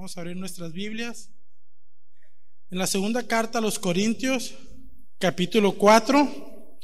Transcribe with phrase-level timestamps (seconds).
[0.00, 1.28] Vamos a abrir nuestras Biblias.
[2.70, 4.54] En la segunda carta a los Corintios,
[5.18, 6.78] capítulo 4,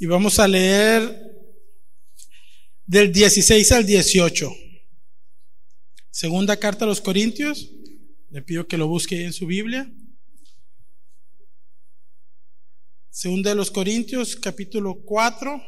[0.00, 1.16] y vamos a leer
[2.84, 4.50] del 16 al 18.
[6.10, 7.70] Segunda carta a los Corintios,
[8.30, 9.88] le pido que lo busque en su Biblia.
[13.10, 15.62] Segunda de los Corintios, capítulo 4,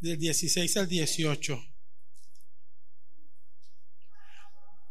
[0.00, 1.69] del 16 al 18.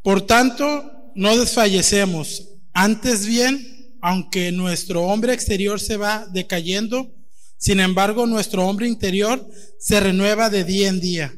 [0.10, 2.48] Por tanto, no desfallecemos.
[2.74, 7.14] Antes bien, aunque nuestro hombre exterior se va decayendo,
[7.60, 11.36] sin embargo nuestro hombre interior se renueva de día en día.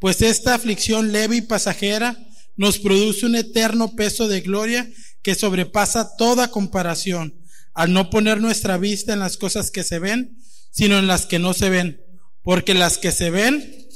[0.00, 2.18] Pues esta aflicción leve y pasajera
[2.56, 4.90] nos produce un eterno peso de gloria
[5.22, 7.40] que sobrepasa toda comparación,
[7.72, 10.36] al no poner nuestra vista en las cosas que se ven,
[10.72, 12.00] sino en las que no se ven.
[12.42, 13.86] Porque las que se ven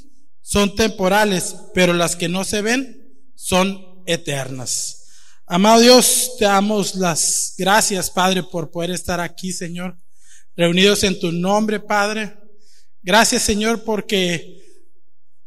[0.42, 3.02] son temporales, pero las que no se ven
[3.34, 5.02] son eternas.
[5.46, 9.96] Amado Dios, te damos las gracias, Padre, por poder estar aquí, Señor,
[10.56, 12.34] reunidos en tu nombre, Padre.
[13.02, 14.62] Gracias, Señor, porque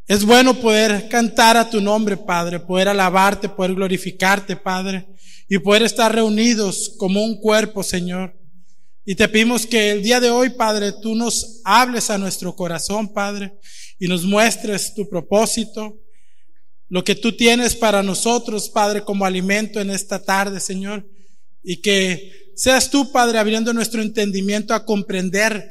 [0.06, 5.06] es bueno poder cantar a tu nombre, Padre, poder alabarte, poder glorificarte, Padre,
[5.48, 8.38] y poder estar reunidos como un cuerpo, Señor.
[9.04, 13.12] Y te pedimos que el día de hoy, Padre, tú nos hables a nuestro corazón,
[13.12, 13.54] Padre,
[13.98, 15.96] y nos muestres tu propósito,
[16.88, 21.06] lo que tú tienes para nosotros, Padre, como alimento en esta tarde, Señor.
[21.62, 25.68] Y que seas tú, Padre, abriendo nuestro entendimiento a comprender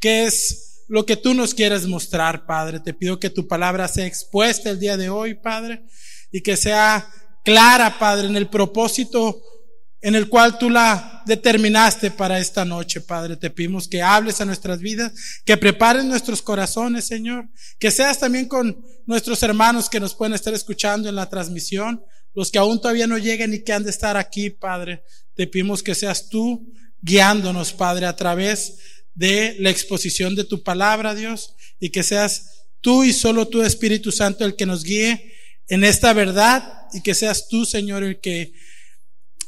[0.00, 2.80] qué es lo que tú nos quieres mostrar, Padre.
[2.80, 5.84] Te pido que tu palabra sea expuesta el día de hoy, Padre,
[6.32, 7.08] y que sea
[7.44, 9.40] clara, Padre, en el propósito
[10.06, 13.36] en el cual tú la determinaste para esta noche, Padre.
[13.36, 15.12] Te pedimos que hables a nuestras vidas,
[15.44, 17.48] que prepares nuestros corazones, Señor,
[17.80, 22.04] que seas también con nuestros hermanos que nos pueden estar escuchando en la transmisión,
[22.36, 25.02] los que aún todavía no lleguen y que han de estar aquí, Padre.
[25.34, 28.76] Te pedimos que seas tú guiándonos, Padre, a través
[29.12, 34.12] de la exposición de tu palabra, Dios, y que seas tú y solo tu Espíritu
[34.12, 35.32] Santo el que nos guíe
[35.66, 36.62] en esta verdad
[36.92, 38.52] y que seas tú, Señor, el que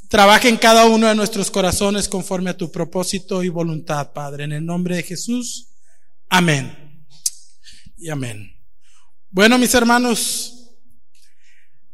[0.09, 4.45] Trabaja en cada uno de nuestros corazones conforme a tu propósito y voluntad, Padre.
[4.45, 5.69] En el nombre de Jesús.
[6.31, 7.05] Amén.
[7.99, 8.57] Y amén.
[9.29, 10.71] Bueno, mis hermanos,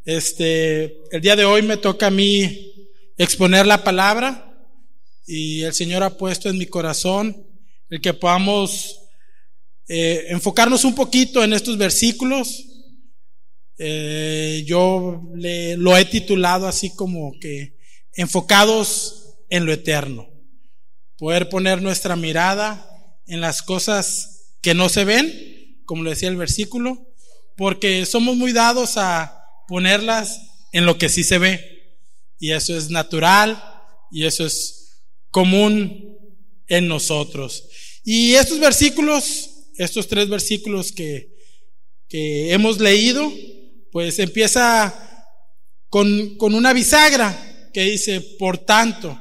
[0.04, 2.88] este, el día de hoy me toca a mí
[3.18, 4.64] exponer la palabra
[5.26, 7.44] y el Señor ha puesto en mi corazón
[7.90, 9.00] el que podamos
[9.88, 12.64] eh, enfocarnos un poquito en estos versículos.
[13.76, 17.74] Eh, yo le, lo he titulado así como que
[18.16, 20.28] enfocados en lo eterno.
[21.16, 22.90] Poder poner nuestra mirada
[23.26, 27.14] en las cosas que no se ven, como le decía el versículo,
[27.56, 30.40] porque somos muy dados a ponerlas
[30.72, 31.98] en lo que sí se ve.
[32.38, 33.62] Y eso es natural
[34.10, 36.18] y eso es común
[36.66, 37.68] en nosotros.
[38.04, 41.34] Y estos versículos, estos tres versículos que,
[42.08, 43.32] que hemos leído,
[43.92, 44.92] pues empieza
[45.88, 49.20] con, con una bisagra que dice, por tanto,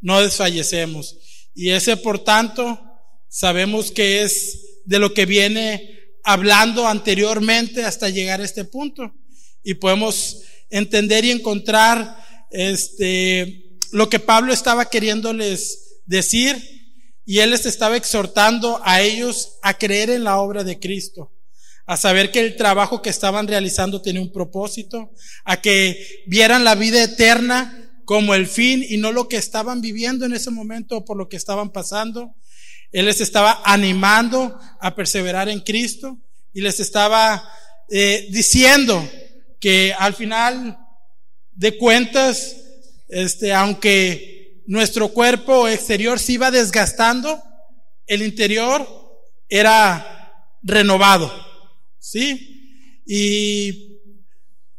[0.00, 1.16] no desfallecemos.
[1.54, 2.78] Y ese por tanto,
[3.28, 9.12] sabemos que es de lo que viene hablando anteriormente hasta llegar a este punto.
[9.64, 12.16] Y podemos entender y encontrar
[12.50, 16.56] este, lo que Pablo estaba queriéndoles decir
[17.24, 21.32] y él les estaba exhortando a ellos a creer en la obra de Cristo,
[21.86, 25.10] a saber que el trabajo que estaban realizando tenía un propósito,
[25.44, 30.24] a que vieran la vida eterna como el fin y no lo que estaban viviendo
[30.26, 32.34] en ese momento por lo que estaban pasando.
[32.92, 36.18] Él les estaba animando a perseverar en Cristo
[36.52, 37.48] y les estaba
[37.90, 39.06] eh, diciendo
[39.60, 40.78] que al final
[41.52, 42.56] de cuentas,
[43.08, 47.42] este, aunque nuestro cuerpo exterior se iba desgastando,
[48.06, 48.86] el interior
[49.48, 51.32] era renovado,
[51.98, 53.02] ¿sí?
[53.06, 54.00] Y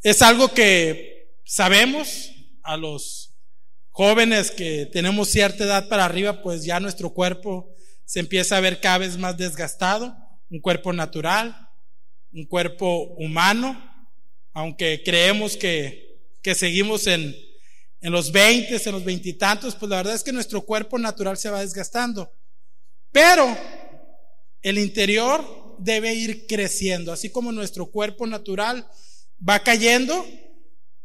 [0.01, 2.31] es algo que sabemos,
[2.65, 3.35] a los
[3.91, 7.73] jóvenes que tenemos cierta edad para arriba, pues ya nuestro cuerpo
[8.03, 10.15] se empieza a ver cada vez más desgastado,
[10.49, 11.69] un cuerpo natural,
[12.33, 13.81] un cuerpo humano,
[14.53, 17.35] aunque creemos que, que seguimos en,
[18.01, 21.49] en los 20, en los veintitantos, pues la verdad es que nuestro cuerpo natural se
[21.49, 22.31] va desgastando.
[23.11, 23.57] Pero
[24.61, 28.87] el interior debe ir creciendo, así como nuestro cuerpo natural
[29.47, 30.25] va cayendo,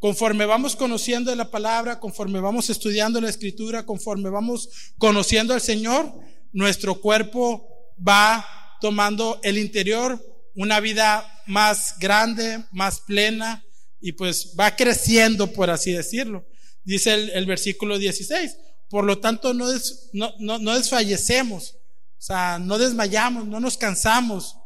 [0.00, 6.10] Conforme vamos conociendo la palabra, conforme vamos estudiando la escritura, conforme vamos conociendo al Señor,
[6.52, 8.46] nuestro cuerpo va
[8.80, 10.18] tomando el interior
[10.54, 13.62] una vida más grande, más plena,
[14.00, 16.46] y pues va creciendo, por así decirlo.
[16.82, 18.56] Dice el, versículo 16.
[18.88, 19.66] Por lo tanto, no,
[20.14, 21.76] no, no, no desfallecemos,
[22.18, 24.56] o sea, no desmayamos, no nos cansamos,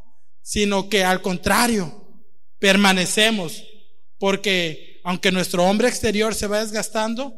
[0.42, 2.22] sino que al contrario,
[2.60, 3.64] permanecemos,
[4.18, 7.36] porque aunque nuestro hombre exterior se va desgastando,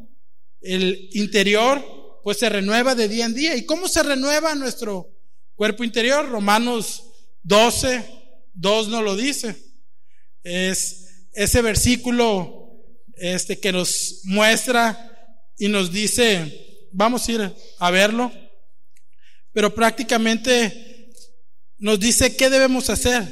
[0.61, 3.57] el interior pues se renueva de día en día.
[3.57, 5.11] ¿Y cómo se renueva nuestro
[5.57, 6.29] cuerpo interior?
[6.29, 7.03] Romanos
[7.43, 8.05] 12,
[8.55, 9.57] 2 nos lo dice.
[10.45, 12.85] Es ese versículo
[13.17, 18.33] este, que nos muestra y nos dice, vamos a ir a verlo,
[19.53, 21.11] pero prácticamente
[21.79, 23.25] nos dice qué debemos hacer.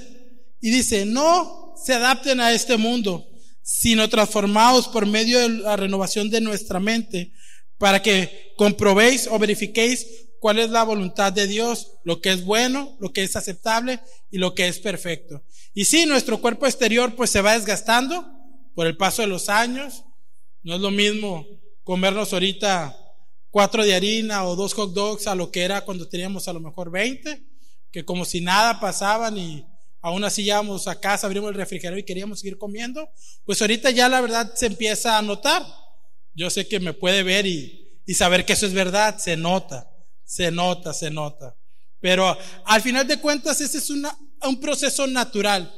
[0.61, 3.29] Y dice, no se adapten a este mundo,
[3.65, 7.33] sino transformados por medio de la renovación de nuestra mente,
[7.79, 10.07] para que comprobéis o verifiquéis
[10.39, 13.99] cuál es la voluntad de Dios, lo que es bueno, lo que es aceptable
[14.31, 15.43] y lo que es perfecto.
[15.75, 18.35] Y si nuestro cuerpo exterior pues se va desgastando
[18.75, 20.05] por el paso de los años.
[20.63, 21.47] No es lo mismo
[21.83, 22.97] comernos ahorita
[23.51, 26.61] cuatro de harina o dos hot dogs a lo que era cuando teníamos a lo
[26.61, 27.47] mejor 20,
[27.93, 29.65] que como si nada pasaban y
[30.05, 33.09] aún así íbamos a casa, abrimos el refrigerador y queríamos seguir comiendo.
[33.45, 35.65] Pues ahorita ya la verdad se empieza a notar.
[36.35, 39.91] Yo sé que me puede ver y, y saber que eso es verdad, se nota
[40.25, 41.57] se nota, se nota.
[42.01, 42.37] Pero
[42.67, 45.73] al final de cuentas ese es una, un proceso natural.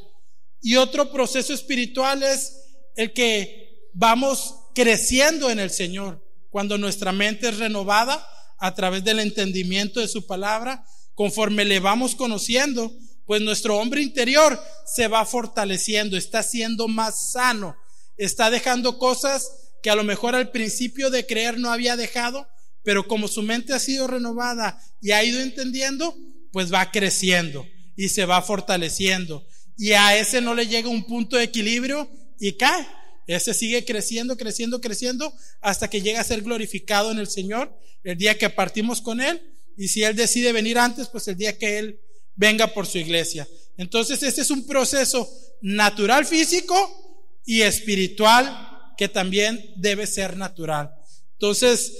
[0.61, 2.57] Y otro proceso espiritual es
[2.97, 6.25] el que vamos creciendo en el Señor.
[6.51, 8.27] Cuando nuestra mente es renovada
[8.59, 10.85] a través del entendimiento de su palabra,
[11.15, 12.93] conforme le vamos conociendo,
[13.27, 17.77] pues nuestro hombre interior se va fortaleciendo, está siendo más sano,
[18.17, 19.51] está dejando cosas
[19.83, 22.49] que a lo mejor al principio de creer no había dejado,
[22.83, 26.17] pero como su mente ha sido renovada y ha ido entendiendo,
[26.53, 29.45] pues va creciendo y se va fortaleciendo.
[29.77, 32.09] Y a ese no le llega un punto de equilibrio
[32.39, 32.87] y cae.
[33.27, 38.17] Ese sigue creciendo, creciendo, creciendo hasta que llega a ser glorificado en el Señor el
[38.17, 39.43] día que partimos con Él.
[39.77, 42.01] Y si Él decide venir antes, pues el día que Él
[42.37, 43.49] venga por su iglesia.
[43.77, 45.29] Entonces, este es un proceso
[45.61, 50.95] natural físico y espiritual que también debe ser natural.
[51.33, 51.93] Entonces,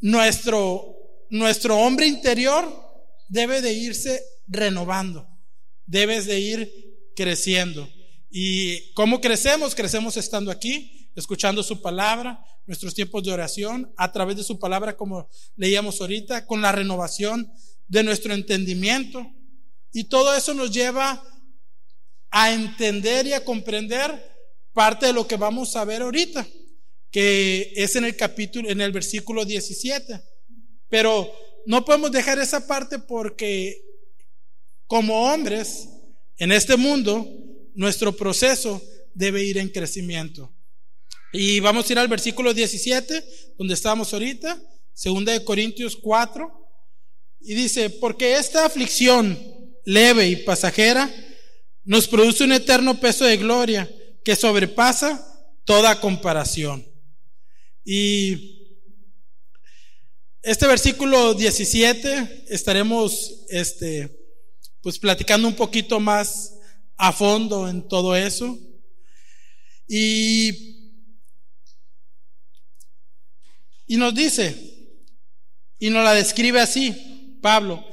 [0.00, 0.96] nuestro,
[1.30, 2.64] nuestro hombre interior
[3.28, 5.26] debe de irse renovando,
[5.86, 7.88] debes de ir creciendo.
[8.30, 9.74] ¿Y cómo crecemos?
[9.74, 14.96] Crecemos estando aquí, escuchando su palabra, nuestros tiempos de oración, a través de su palabra,
[14.96, 17.52] como leíamos ahorita, con la renovación
[17.86, 19.24] de nuestro entendimiento.
[19.94, 21.24] Y todo eso nos lleva
[22.30, 24.34] a entender y a comprender
[24.74, 26.46] parte de lo que vamos a ver ahorita
[27.14, 30.20] que es en el capítulo, en el versículo 17.
[30.88, 31.32] Pero
[31.64, 33.80] no podemos dejar esa parte porque
[34.88, 35.88] como hombres
[36.38, 37.24] en este mundo,
[37.76, 38.82] nuestro proceso
[39.14, 40.52] debe ir en crecimiento.
[41.32, 43.24] Y vamos a ir al versículo 17,
[43.58, 44.60] donde estamos ahorita,
[44.92, 46.50] segunda de Corintios 4,
[47.42, 49.38] y dice, porque esta aflicción
[49.84, 51.12] leve y pasajera
[51.84, 53.90] nos produce un eterno peso de gloria
[54.24, 55.22] que sobrepasa
[55.64, 56.86] toda comparación.
[57.84, 58.54] Y
[60.42, 64.10] este versículo 17 estaremos este,
[64.80, 66.54] pues platicando un poquito más
[66.96, 68.58] a fondo en todo eso.
[69.86, 71.02] Y,
[73.86, 74.74] y nos dice,
[75.78, 77.84] y nos la describe así, Pablo,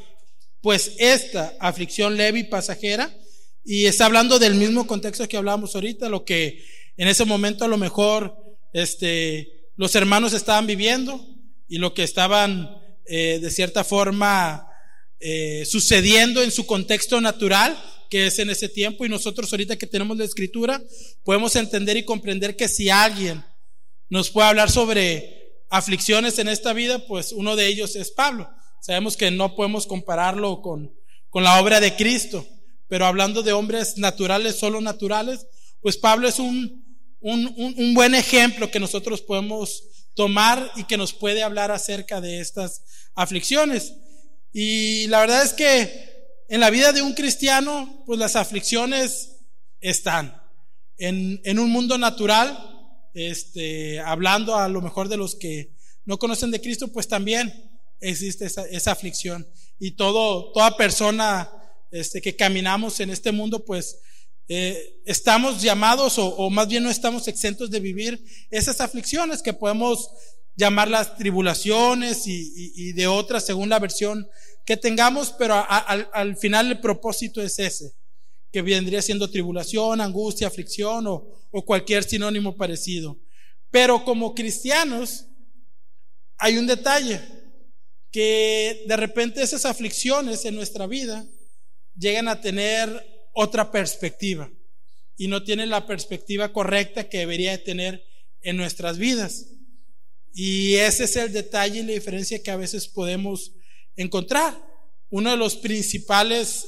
[0.62, 3.16] pues esta aflicción leve y pasajera,
[3.64, 6.64] y está hablando del mismo contexto que hablábamos ahorita, lo que
[6.98, 8.36] en ese momento a lo mejor
[8.74, 11.26] este, los hermanos estaban viviendo
[11.68, 12.70] y lo que estaban
[13.06, 14.68] eh, de cierta forma
[15.20, 17.78] eh, sucediendo en su contexto natural,
[18.10, 20.82] que es en ese tiempo, y nosotros ahorita que tenemos la escritura,
[21.24, 23.44] podemos entender y comprender que si alguien
[24.10, 28.50] nos puede hablar sobre aflicciones en esta vida, pues uno de ellos es Pablo.
[28.82, 30.92] Sabemos que no podemos compararlo con,
[31.30, 32.46] con la obra de Cristo,
[32.88, 35.46] pero hablando de hombres naturales, solo naturales,
[35.82, 36.84] pues Pablo es un,
[37.20, 39.84] un, un, buen ejemplo que nosotros podemos
[40.16, 42.84] tomar y que nos puede hablar acerca de estas
[43.14, 43.94] aflicciones.
[44.52, 49.38] Y la verdad es que en la vida de un cristiano, pues las aflicciones
[49.80, 50.42] están.
[50.98, 52.58] En, en un mundo natural,
[53.14, 57.71] este, hablando a lo mejor de los que no conocen de Cristo, pues también
[58.02, 59.48] existe esa, esa aflicción.
[59.80, 61.50] Y todo, toda persona
[61.92, 63.98] este, que caminamos en este mundo, pues
[64.48, 70.10] eh, estamos llamados o, más bien no estamos exentos de vivir esas aflicciones que podemos
[70.56, 74.28] llamar las tribulaciones y, de otras según la versión
[74.66, 77.94] que tengamos, pero al final el propósito es ese,
[78.52, 83.18] que vendría siendo tribulación, angustia, aflicción o, o cualquier sinónimo parecido.
[83.70, 85.28] Pero como cristianos
[86.38, 87.22] hay un detalle,
[88.12, 91.26] que de repente esas aflicciones en nuestra vida
[91.98, 94.52] llegan a tener otra perspectiva
[95.18, 98.06] y no tienen la perspectiva correcta que debería de tener
[98.42, 99.46] en nuestras vidas.
[100.34, 103.54] Y ese es el detalle y la diferencia que a veces podemos
[103.96, 104.58] encontrar.
[105.10, 106.66] Uno de los principales,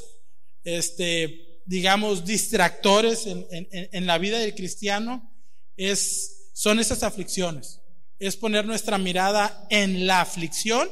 [0.64, 5.34] este, digamos, distractores en, en la vida del cristiano
[5.78, 7.80] es, son esas aflicciones.
[8.20, 10.90] Es poner nuestra mirada en la aflicción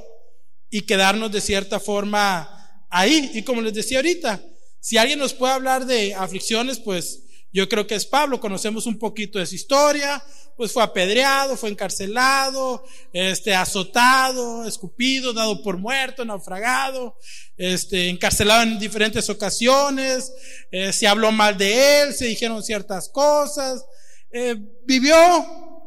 [0.71, 2.49] y quedarnos de cierta forma
[2.89, 3.29] ahí.
[3.35, 4.41] Y como les decía ahorita,
[4.79, 7.19] si alguien nos puede hablar de aflicciones, pues
[7.53, 10.23] yo creo que es Pablo, conocemos un poquito de su historia,
[10.55, 17.17] pues fue apedreado, fue encarcelado, este, azotado, escupido, dado por muerto, naufragado,
[17.57, 20.31] este, encarcelado en diferentes ocasiones,
[20.71, 23.83] eh, se habló mal de él, se dijeron ciertas cosas,
[24.31, 25.17] eh, vivió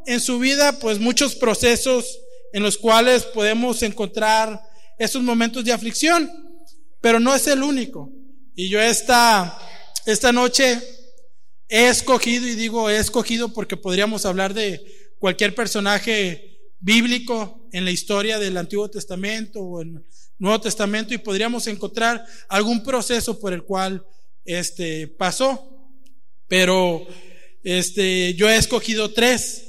[0.06, 2.18] en su vida pues muchos procesos
[2.52, 4.60] en los cuales podemos encontrar
[4.98, 6.30] esos momentos de aflicción,
[7.00, 8.10] pero no es el único.
[8.54, 9.58] Y yo esta,
[10.06, 10.80] esta noche
[11.68, 14.82] he escogido, y digo he escogido porque podríamos hablar de
[15.18, 20.04] cualquier personaje bíblico en la historia del Antiguo Testamento o en el
[20.38, 24.04] Nuevo Testamento y podríamos encontrar algún proceso por el cual
[24.44, 25.90] este pasó.
[26.46, 27.06] Pero
[27.62, 29.62] este yo he escogido tres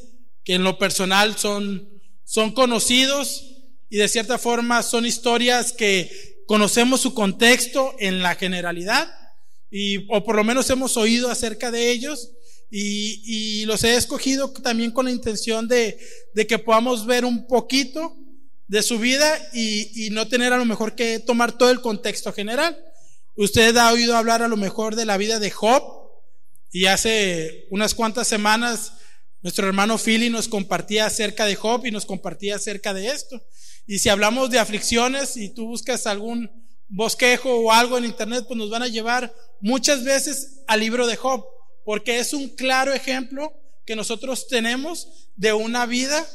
[0.43, 1.89] que en lo personal son
[2.25, 3.54] son conocidos
[3.89, 9.11] y de cierta forma son historias que conocemos su contexto en la generalidad
[9.71, 12.31] y, o por lo menos hemos oído acerca de ellos
[12.71, 15.97] y, y los he escogido también con la intención de,
[16.33, 18.15] de, que podamos ver un poquito
[18.67, 22.33] de su vida y, y no tener a lo mejor que tomar todo el contexto
[22.33, 22.77] general.
[23.35, 25.83] Usted ha oído hablar a lo mejor de la vida de Job
[26.71, 28.93] y hace unas cuantas semanas
[29.41, 33.41] nuestro hermano Philly nos compartía acerca de Job y nos compartía acerca de esto.
[33.87, 36.49] Y si hablamos de aflicciones y tú buscas algún
[36.87, 41.15] bosquejo o algo en internet, pues nos van a llevar muchas veces al libro de
[41.15, 41.45] Job,
[41.83, 43.53] porque es un claro ejemplo
[43.85, 46.27] que nosotros tenemos de una vida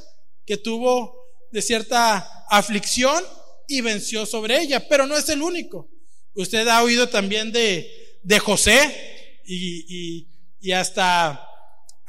[0.46, 1.14] que tuvo
[1.50, 3.24] de cierta aflicción
[3.66, 5.88] y venció sobre ella, pero no es el único.
[6.34, 10.28] Usted ha oído también de, de José y, y,
[10.60, 11.46] y hasta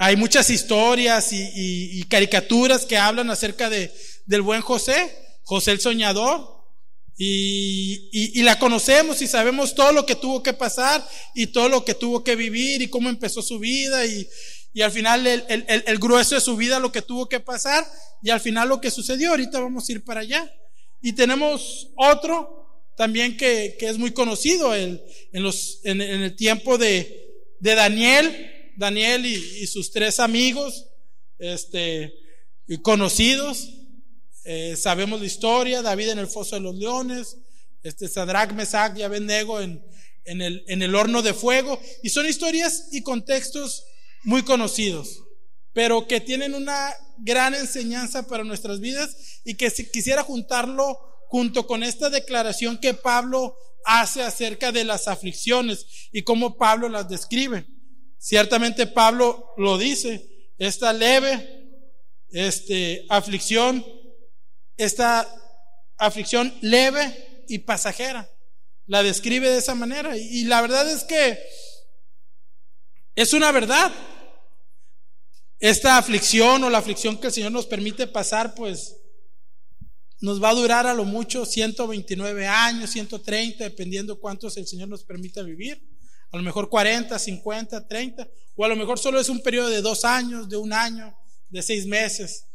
[0.03, 3.93] hay muchas historias y, caricaturas que hablan acerca de,
[4.25, 6.61] del buen José, José el soñador.
[7.23, 11.93] Y, la conocemos y sabemos todo lo que tuvo que pasar y todo lo que
[11.93, 14.27] tuvo que vivir y cómo empezó su vida y,
[14.81, 17.85] al final el, grueso de su vida lo que tuvo que pasar
[18.23, 19.31] y al final lo que sucedió.
[19.31, 20.51] Ahorita vamos a ir para allá.
[21.01, 24.99] Y tenemos otro también que, es muy conocido en,
[25.33, 27.27] los, en, el tiempo de,
[27.59, 30.87] de Daniel Daniel y, sus tres amigos,
[31.37, 32.13] este,
[32.81, 33.69] conocidos.
[34.43, 37.37] Eh, sabemos la historia, David en el foso de los leones,
[37.83, 39.83] este Sadrach, Mesach y Abednego en,
[40.25, 41.79] en, el, en el horno de fuego.
[42.03, 43.83] Y son historias y contextos
[44.23, 45.23] muy conocidos,
[45.73, 51.65] pero que tienen una gran enseñanza para nuestras vidas y que si quisiera juntarlo junto
[51.65, 53.55] con esta declaración que Pablo
[53.85, 57.65] hace acerca de las aflicciones y cómo Pablo las describe.
[58.17, 61.61] Ciertamente Pablo lo dice, esta leve
[62.29, 63.83] este, aflicción,
[64.77, 65.27] esta
[65.97, 68.29] aflicción leve y pasajera,
[68.87, 70.17] la describe de esa manera.
[70.17, 71.39] Y, la verdad es que
[73.15, 73.91] es una verdad.
[75.59, 78.97] Esta aflicción o la aflicción que el Señor nos permite pasar, pues
[80.19, 85.03] nos va a durar a lo mucho 129 años, 130, dependiendo cuántos el Señor nos
[85.03, 85.81] permita vivir
[86.31, 89.81] a lo mejor 40, 50, 30, o a lo mejor solo es un periodo de
[89.81, 91.13] dos años, de un año,
[91.49, 92.45] de seis meses.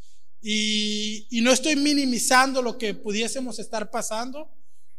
[0.43, 4.51] Y, no estoy minimizando lo que pudiésemos estar pasando,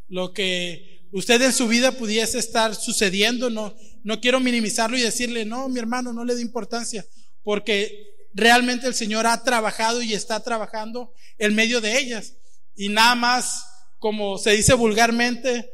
[0.07, 5.45] lo que usted en su vida pudiese estar sucediendo, no, no quiero minimizarlo y decirle,
[5.45, 7.05] no, mi hermano, no le dé importancia,
[7.43, 12.33] porque realmente el Señor ha trabajado y está trabajando en medio de ellas.
[12.75, 13.65] Y nada más,
[13.99, 15.69] como se dice vulgarmente,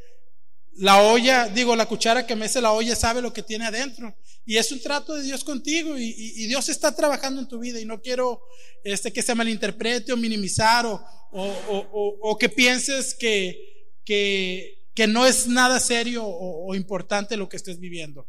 [0.77, 4.15] la olla, digo, la cuchara que mece la olla sabe lo que tiene adentro.
[4.45, 7.85] Y es un trato de Dios contigo y, Dios está trabajando en tu vida y
[7.85, 8.41] no quiero
[8.83, 11.01] este, que se malinterprete o minimizar o,
[11.31, 17.79] o, que pienses que, que, que, no es nada serio o, importante lo que estés
[17.79, 18.27] viviendo.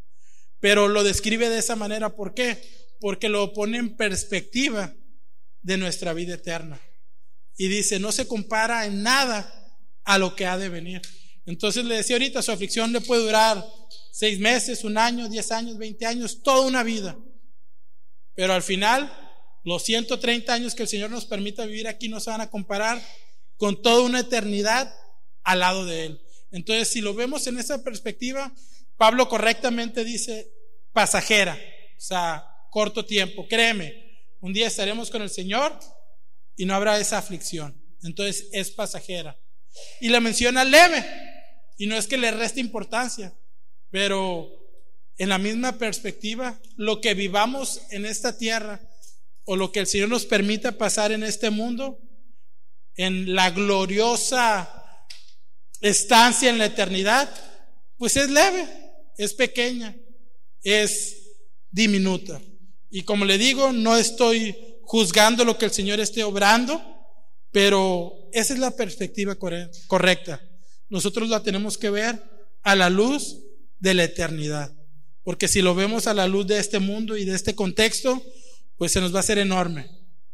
[0.61, 2.15] Pero lo describe de esa manera.
[2.15, 2.63] ¿Por qué?
[3.01, 4.95] Porque lo pone en perspectiva
[5.63, 6.81] de nuestra vida eterna.
[7.57, 9.53] Y dice, no se compara en nada
[10.05, 11.03] a lo que ha de venir.
[11.47, 13.65] Entonces le decía ahorita, su aflicción le puede durar
[14.11, 17.19] seis meses, un año, diez años, veinte años, toda una vida.
[18.35, 19.13] Pero al final,
[19.63, 23.03] los 130 años que el Señor nos permita vivir aquí no se van a comparar
[23.57, 24.93] con toda una eternidad
[25.43, 26.21] al lado de Él.
[26.51, 28.53] Entonces, si lo vemos en esa perspectiva,
[28.97, 30.51] Pablo correctamente dice
[30.93, 31.59] pasajera,
[31.97, 33.47] o sea, corto tiempo.
[33.49, 35.79] Créeme, un día estaremos con el Señor
[36.57, 37.81] y no habrá esa aflicción.
[38.03, 39.39] Entonces es pasajera.
[40.01, 41.05] Y la menciona leve.
[41.77, 43.35] Y no es que le reste importancia,
[43.91, 44.49] pero
[45.19, 48.81] en la misma perspectiva, lo que vivamos en esta tierra
[49.45, 51.99] o lo que el Señor nos permita pasar en este mundo,
[52.97, 54.81] en la gloriosa
[55.81, 57.29] estancia en la eternidad,
[57.99, 58.67] pues es leve,
[59.19, 59.95] es pequeña,
[60.63, 61.17] es
[61.71, 62.41] diminuta.
[62.91, 66.83] Y como le digo, no estoy juzgando lo que el Señor esté obrando,
[67.53, 69.37] pero esa es la perspectiva
[69.87, 70.41] correcta.
[70.89, 72.23] Nosotros la tenemos que ver
[72.63, 73.39] a la luz
[73.79, 74.73] de la eternidad.
[75.23, 78.23] Porque si lo vemos a la luz de este mundo y de este contexto,
[78.77, 79.91] pues se nos va a hacer enorme.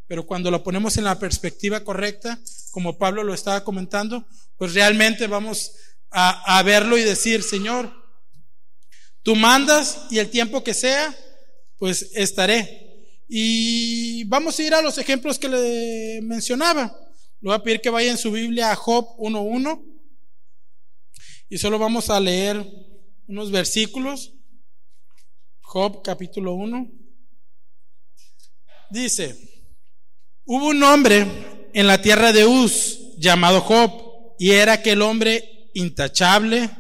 [0.07, 2.40] Pero cuando lo ponemos en la perspectiva correcta,
[2.73, 4.26] como Pablo lo estaba comentando,
[4.57, 5.73] pues realmente vamos
[6.11, 7.92] a, verlo y decir, Señor,
[9.23, 11.16] tú mandas y el tiempo que sea,
[11.78, 13.07] pues estaré.
[13.28, 16.97] Y vamos a ir a los ejemplos que le mencionaba.
[17.40, 20.00] Le voy a pedir que vaya en su Biblia a Job 1.1
[21.50, 22.64] y solo vamos a leer
[23.26, 24.33] unos versículos.
[25.61, 26.90] Job capítulo 1.
[28.90, 29.37] Dice,
[30.45, 31.26] hubo un hombre
[31.75, 36.71] en la tierra de Uz llamado Job y era aquel hombre intachable,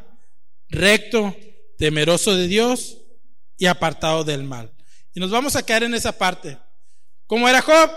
[0.68, 1.36] recto,
[1.76, 2.98] temeroso de Dios
[3.58, 4.72] y apartado del mal.
[5.14, 6.56] Y nos vamos a caer en esa parte.
[7.26, 7.90] ¿Cómo era Job?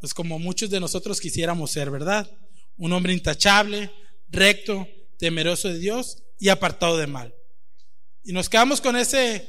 [0.00, 2.30] Pues como muchos de nosotros quisiéramos ser, ¿verdad?
[2.78, 3.90] Un hombre intachable,
[4.30, 4.88] recto,
[5.20, 7.34] temeroso de Dios y apartado de mal.
[8.24, 9.48] Y nos quedamos con ese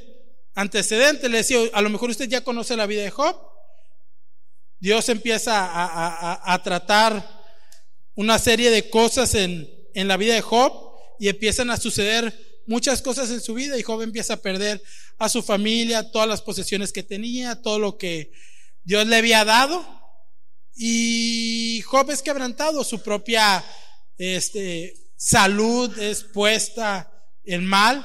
[0.54, 1.28] antecedente.
[1.28, 3.36] Le decía, a lo mejor usted ya conoce la vida de Job.
[4.78, 7.42] Dios empieza a, a tratar
[8.14, 10.72] una serie de cosas en, la vida de Job
[11.18, 14.82] y empiezan a suceder muchas cosas en su vida y Job empieza a perder
[15.18, 18.32] a su familia, todas las posesiones que tenía, todo lo que
[18.84, 19.84] Dios le había dado.
[20.74, 23.64] Y Job es quebrantado, su propia
[24.18, 27.08] este, salud es puesta
[27.44, 28.04] en mal.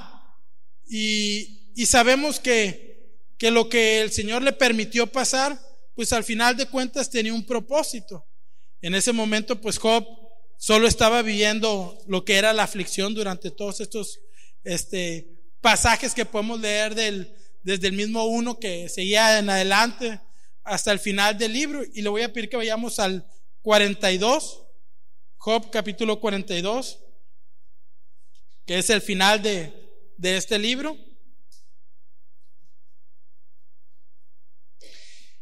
[0.85, 5.59] Y, y sabemos que, que lo que el Señor le permitió pasar,
[5.95, 8.27] pues al final de cuentas tenía un propósito.
[8.81, 10.05] En ese momento, pues Job
[10.57, 14.19] solo estaba viviendo lo que era la aflicción durante todos estos
[14.63, 15.27] este,
[15.59, 20.21] pasajes que podemos leer del, desde el mismo uno que seguía en adelante
[20.63, 21.83] hasta el final del libro.
[21.95, 23.25] Y le voy a pedir que vayamos al
[23.63, 24.61] 42,
[25.37, 26.99] Job capítulo 42,
[28.67, 29.73] que es el final de,
[30.17, 30.97] de este libro.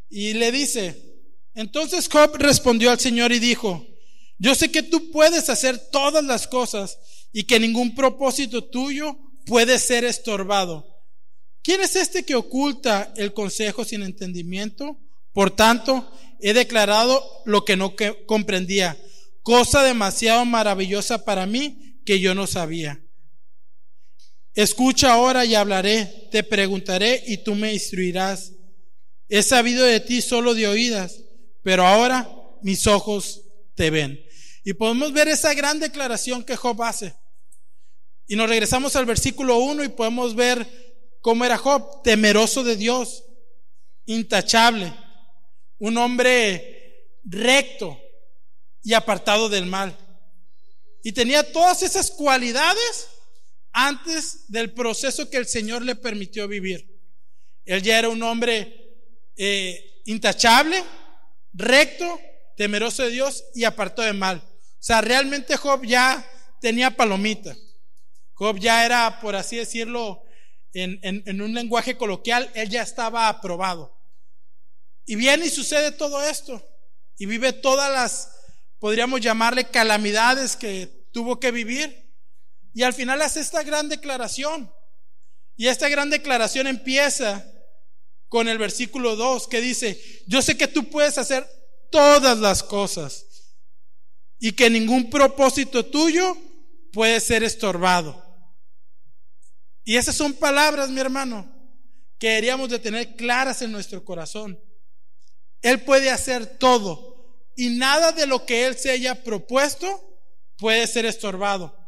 [0.07, 0.95] Y le dice,
[1.55, 3.85] entonces Job respondió al Señor y dijo,
[4.38, 6.99] yo sé que tú puedes hacer todas las cosas
[7.33, 10.85] y que ningún propósito tuyo puede ser estorbado.
[11.63, 14.99] ¿Quién es este que oculta el consejo sin entendimiento?
[15.33, 16.09] Por tanto,
[16.39, 17.95] he declarado lo que no
[18.27, 18.97] comprendía,
[19.41, 23.04] cosa demasiado maravillosa para mí que yo no sabía.
[24.55, 28.53] Escucha ahora y hablaré, te preguntaré y tú me instruirás.
[29.27, 31.19] He sabido de ti solo de oídas,
[31.61, 32.29] pero ahora
[32.61, 33.41] mis ojos
[33.75, 34.25] te ven.
[34.63, 37.13] Y podemos ver esa gran declaración que Job hace.
[38.27, 40.65] Y nos regresamos al versículo 1 y podemos ver
[41.21, 43.25] cómo era Job, temeroso de Dios,
[44.05, 44.93] intachable,
[45.79, 47.99] un hombre recto
[48.83, 49.97] y apartado del mal.
[51.03, 53.09] Y tenía todas esas cualidades
[53.77, 56.88] antes del proceso que el Señor le permitió vivir.
[57.65, 58.95] Él ya era un hombre
[59.35, 60.81] eh, intachable,
[61.51, 62.19] recto,
[62.55, 64.38] temeroso de Dios y apartado del mal.
[64.38, 66.25] O sea, realmente Job ya
[66.61, 67.53] tenía palomita.
[68.33, 70.23] Job ya era, por así decirlo,
[70.71, 73.93] en, un lenguaje coloquial, él ya estaba aprobado.
[75.05, 76.65] Y viene y sucede todo esto.
[77.17, 78.31] Y vive todas las,
[78.79, 82.04] podríamos llamarle calamidades que tuvo que vivir.
[82.75, 84.69] Y al final hace esta gran declaración.
[85.55, 87.49] Y esta gran declaración empieza
[88.27, 91.47] con el versículo 2 que dice, yo sé que tú puedes hacer
[91.89, 93.25] todas las cosas
[94.39, 96.38] y que ningún propósito tuyo
[96.91, 98.21] puede ser estorbado.
[99.85, 101.49] Y esas son palabras, mi hermano,
[102.19, 104.59] que deberíamos de tener claras en nuestro corazón.
[105.61, 110.19] Él puede hacer todo y nada de lo que Él se haya propuesto
[110.57, 111.85] puede ser estorbado.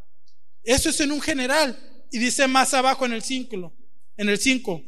[0.67, 1.80] Eso es en un general.
[2.12, 3.73] Y dice más abajo en el 5,
[4.17, 4.84] en el 5.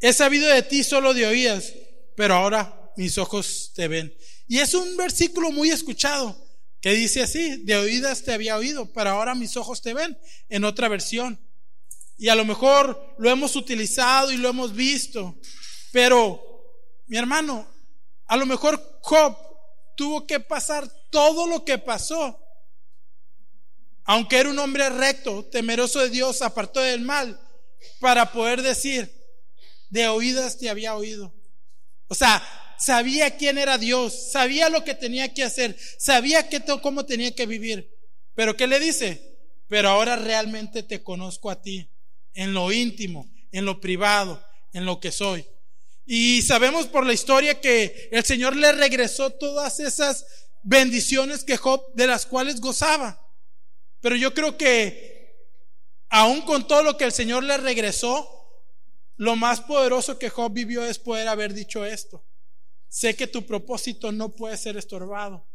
[0.00, 1.74] He sabido de ti solo de oídas,
[2.16, 4.16] pero ahora mis ojos te ven.
[4.48, 6.42] Y es un versículo muy escuchado
[6.80, 10.64] que dice así, de oídas te había oído, pero ahora mis ojos te ven, en
[10.64, 11.38] otra versión.
[12.16, 15.38] Y a lo mejor lo hemos utilizado y lo hemos visto,
[15.92, 16.42] pero
[17.08, 17.68] mi hermano,
[18.26, 19.36] a lo mejor Job
[19.96, 22.41] tuvo que pasar todo lo que pasó.
[24.04, 27.40] Aunque era un hombre recto, temeroso de Dios, apartó del mal,
[28.00, 29.12] para poder decir,
[29.90, 31.32] de oídas te había oído.
[32.08, 32.42] O sea,
[32.78, 37.46] sabía quién era Dios, sabía lo que tenía que hacer, sabía qué, cómo tenía que
[37.46, 37.90] vivir.
[38.34, 39.38] Pero ¿qué le dice?
[39.68, 41.88] Pero ahora realmente te conozco a ti,
[42.34, 45.46] en lo íntimo, en lo privado, en lo que soy.
[46.04, 50.26] Y sabemos por la historia que el Señor le regresó todas esas
[50.62, 53.21] bendiciones que Job, de las cuales gozaba.
[54.02, 55.48] Pero yo creo que
[56.10, 58.28] aún con todo lo que el Señor le regresó,
[59.16, 62.22] lo más poderoso que Job vivió es poder haber dicho esto.
[62.88, 65.46] Sé que tu propósito no puede ser estorbado.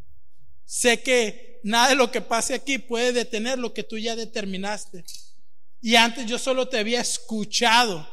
[0.66, 5.04] Sé que nada de lo que pase aquí puede detener lo que tú ya determinaste.
[5.82, 8.08] Y antes yo solo te había escuchado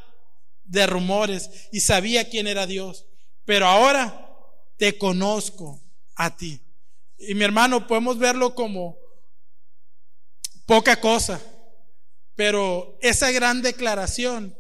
[0.64, 3.06] de rumores y sabía quién era Dios.
[3.44, 4.36] Pero ahora
[4.76, 5.80] te conozco
[6.16, 6.60] a ti.
[7.18, 8.98] Y mi hermano, podemos verlo como
[10.66, 11.40] poca cosa.
[12.34, 14.56] Pero esa gran declaración,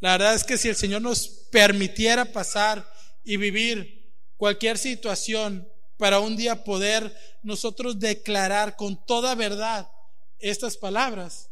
[0.00, 2.88] la verdad es que si el Señor nos permitiera pasar
[3.24, 9.88] y vivir cualquier situación para un día poder nosotros declarar con toda verdad
[10.38, 11.50] estas palabras,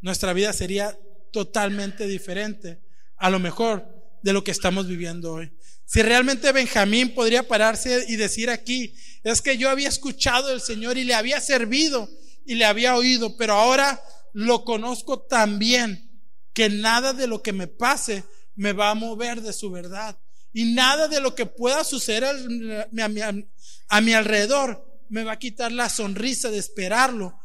[0.00, 0.98] nuestra vida sería
[1.32, 2.82] totalmente diferente,
[3.16, 3.95] a lo mejor
[4.26, 5.52] de lo que estamos viviendo hoy.
[5.84, 10.98] Si realmente Benjamín podría pararse y decir aquí, es que yo había escuchado del Señor
[10.98, 12.10] y le había servido
[12.44, 16.10] y le había oído, pero ahora lo conozco tan bien
[16.52, 18.24] que nada de lo que me pase
[18.56, 20.18] me va a mover de su verdad.
[20.52, 25.88] Y nada de lo que pueda suceder a mi, alrededor me va a quitar la
[25.88, 27.38] sonrisa de esperarlo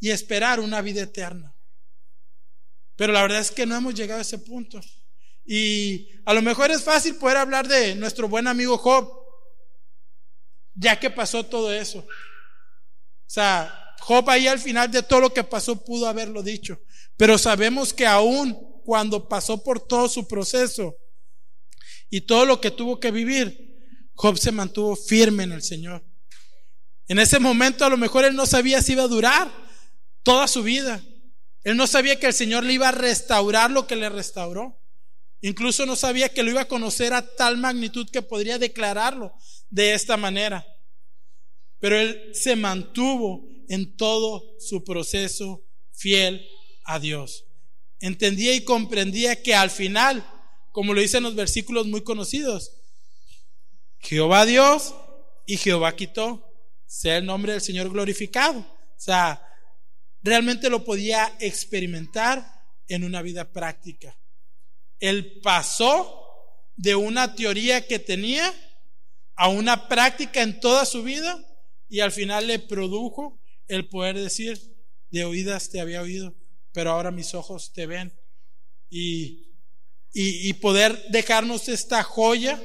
[0.00, 1.56] y esperar una vida eterna.
[2.94, 4.82] Pero la verdad es que no hemos llegado a ese punto.
[5.46, 9.10] Y a lo mejor es fácil poder hablar de nuestro buen amigo Job,
[10.74, 12.00] ya que pasó todo eso.
[12.00, 16.80] O sea, Job ahí al final de todo lo que pasó pudo haberlo dicho.
[17.16, 20.96] Pero sabemos que aún cuando pasó por todo su proceso,
[22.10, 23.76] y todo lo que tuvo que vivir,
[24.14, 26.04] Job se mantuvo firme en el Señor.
[27.08, 29.52] En ese momento a lo mejor él no sabía si iba a durar
[30.22, 31.02] toda su vida.
[31.62, 34.80] Él no sabía que el Señor le iba a restaurar lo que le restauró.
[35.40, 39.32] Incluso no sabía que lo iba a conocer a tal magnitud que podría declararlo
[39.70, 40.66] de esta manera.
[41.78, 46.46] Pero él se mantuvo en todo su proceso fiel
[46.84, 47.44] a Dios.
[48.00, 50.24] Entendía y comprendía que al final
[50.76, 52.70] como lo dicen los versículos muy conocidos.
[53.98, 54.94] Jehová Dios
[55.46, 56.52] y Jehová quitó.
[56.84, 58.58] Sea el nombre del Señor glorificado.
[58.58, 59.42] O sea,
[60.22, 62.46] realmente lo podía experimentar
[62.88, 64.14] en una vida práctica.
[65.00, 66.22] Él pasó
[66.76, 68.52] de una teoría que tenía
[69.34, 71.44] a una práctica en toda su vida
[71.88, 74.60] y al final le produjo el poder decir,
[75.10, 76.34] de oídas te había oído,
[76.72, 78.12] pero ahora mis ojos te ven.
[78.88, 79.46] Y
[80.18, 82.62] y, poder dejarnos esta joya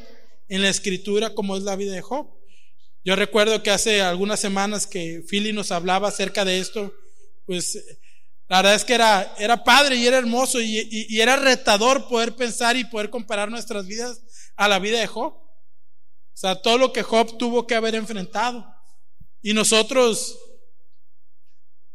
[0.47, 2.29] en la escritura como es la vida de Job.
[3.03, 6.93] Yo recuerdo que hace algunas semanas que Philly nos hablaba acerca de esto,
[7.45, 7.77] pues
[8.51, 12.35] la verdad es que era, era padre y era hermoso y, y, era retador poder
[12.35, 14.21] pensar y poder comparar nuestras vidas
[14.57, 15.33] a la vida de Job.
[15.33, 15.47] O
[16.33, 18.65] sea, todo lo que Job tuvo que haber enfrentado.
[19.41, 20.37] Y nosotros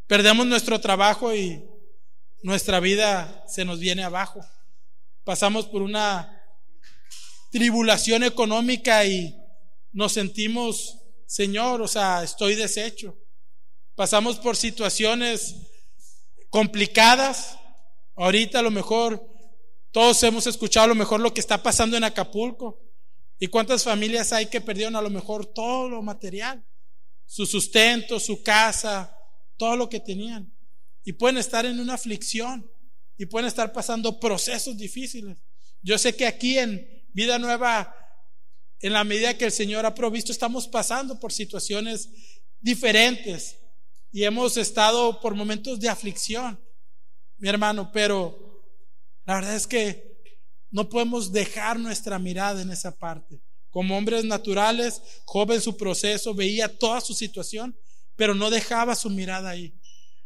[0.07, 1.63] perdemos nuestro trabajo y
[2.43, 4.41] nuestra vida se nos viene abajo
[5.27, 6.41] pasamos por una
[7.51, 9.37] tribulación económica y
[9.93, 13.19] nos sentimos, Señor, o sea, estoy deshecho.
[13.97, 15.57] Pasamos por situaciones
[16.51, 17.59] complicadas.
[18.15, 19.27] Ahorita a lo mejor
[19.91, 22.83] todos hemos escuchado a lo mejor lo que está pasando en Acapulco.
[23.39, 26.65] ¿Y cuántas familias hay que perdieron a lo mejor todo lo material?
[27.27, 29.15] Su sustento, su casa,
[29.57, 30.53] todo lo que tenían.
[31.05, 32.71] Y pueden estar en una aflicción
[33.19, 35.37] y pueden estar pasando procesos difíciles.
[35.83, 37.95] Yo sé que aquí en Vida Nueva,
[38.81, 42.11] en la medida que el Señor ha provisto, estamos pasando por situaciones
[42.61, 43.57] diferentes
[44.13, 46.59] y hemos estado por momentos de aflicción,
[47.39, 48.65] mi hermano, pero
[49.25, 50.17] la verdad es que
[50.71, 53.41] no podemos dejar nuestra mirada en esa parte.
[53.71, 57.77] Como hombres naturales, joven su proceso, veía toda su situación,
[58.15, 59.79] pero no dejaba su mirada ahí.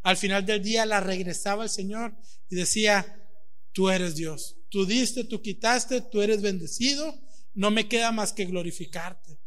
[0.03, 2.17] Al final del día la regresaba al Señor
[2.49, 3.29] y decía,
[3.73, 7.15] tú eres Dios, tú diste, tú quitaste, tú eres bendecido,
[7.55, 9.39] no me queda más que glorificarte.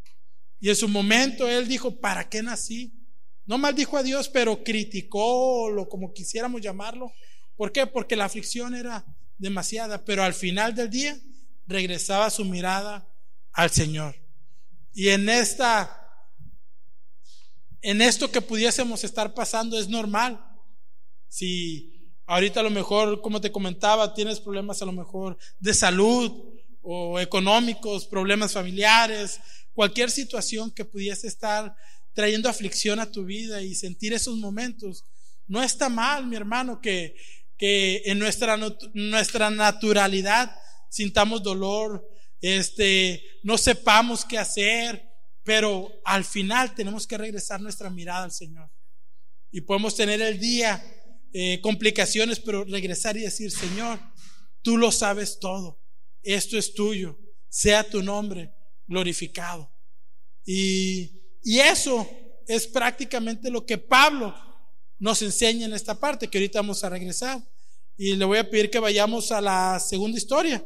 [0.60, 2.94] Y en su momento él dijo, ¿para qué nací?
[3.46, 7.12] No maldijo a Dios, pero criticó, lo como quisiéramos llamarlo.
[7.56, 7.86] ¿Por qué?
[7.86, 9.06] Porque la aflicción era
[9.38, 11.20] demasiada, pero al final del día
[11.68, 13.08] regresaba su mirada
[13.52, 14.16] al Señor.
[14.94, 16.00] Y en esta
[17.84, 20.40] en esto que pudiésemos estar pasando es normal.
[21.28, 26.32] Si ahorita a lo mejor, como te comentaba, tienes problemas a lo mejor de salud
[26.82, 29.42] o económicos, problemas familiares,
[29.74, 31.76] cualquier situación que pudiese estar
[32.14, 35.04] trayendo aflicción a tu vida y sentir esos momentos,
[35.48, 37.16] no está mal, mi hermano, que,
[37.58, 38.58] que en nuestra,
[38.94, 40.56] nuestra naturalidad
[40.90, 42.08] sintamos dolor,
[42.42, 45.10] este, no sepamos qué hacer,
[45.44, 48.70] pero al final tenemos que regresar nuestra mirada al Señor.
[49.52, 50.84] Y podemos tener el día
[51.34, 54.00] eh, complicaciones, pero regresar y decir, Señor,
[54.62, 55.80] tú lo sabes todo.
[56.22, 57.20] Esto es tuyo.
[57.50, 58.54] Sea tu nombre
[58.88, 59.72] glorificado.
[60.46, 62.08] Y, y eso
[62.48, 64.34] es prácticamente lo que Pablo
[65.00, 67.42] nos enseña en esta parte, que ahorita vamos a regresar.
[67.98, 70.66] Y le voy a pedir que vayamos a la segunda historia.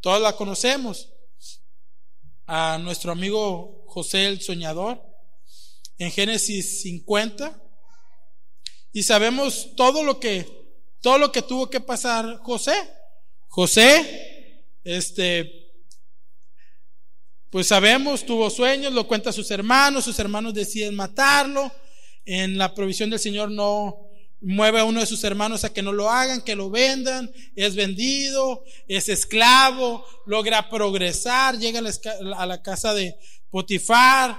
[0.00, 1.12] Todos la conocemos
[2.46, 5.02] a nuestro amigo José el Soñador
[5.98, 7.60] en Génesis 50
[8.92, 10.46] y sabemos todo lo que
[11.00, 12.74] todo lo que tuvo que pasar José.
[13.48, 15.65] José este
[17.50, 21.72] pues sabemos, tuvo sueños, lo cuenta a sus hermanos, sus hermanos deciden matarlo.
[22.24, 24.06] En la provisión del Señor no
[24.40, 27.74] mueve a uno de sus hermanos a que no lo hagan, que lo vendan, es
[27.74, 31.80] vendido, es esclavo, logra progresar, llega
[32.36, 33.16] a la casa de
[33.50, 34.38] Potifar,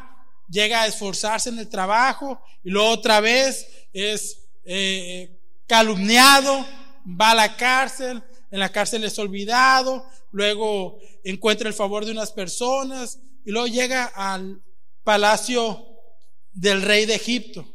[0.49, 6.65] llega a esforzarse en el trabajo y luego otra vez es eh, calumniado,
[7.05, 12.31] va a la cárcel, en la cárcel es olvidado, luego encuentra el favor de unas
[12.31, 14.61] personas y luego llega al
[15.03, 15.85] palacio
[16.53, 17.65] del rey de Egipto.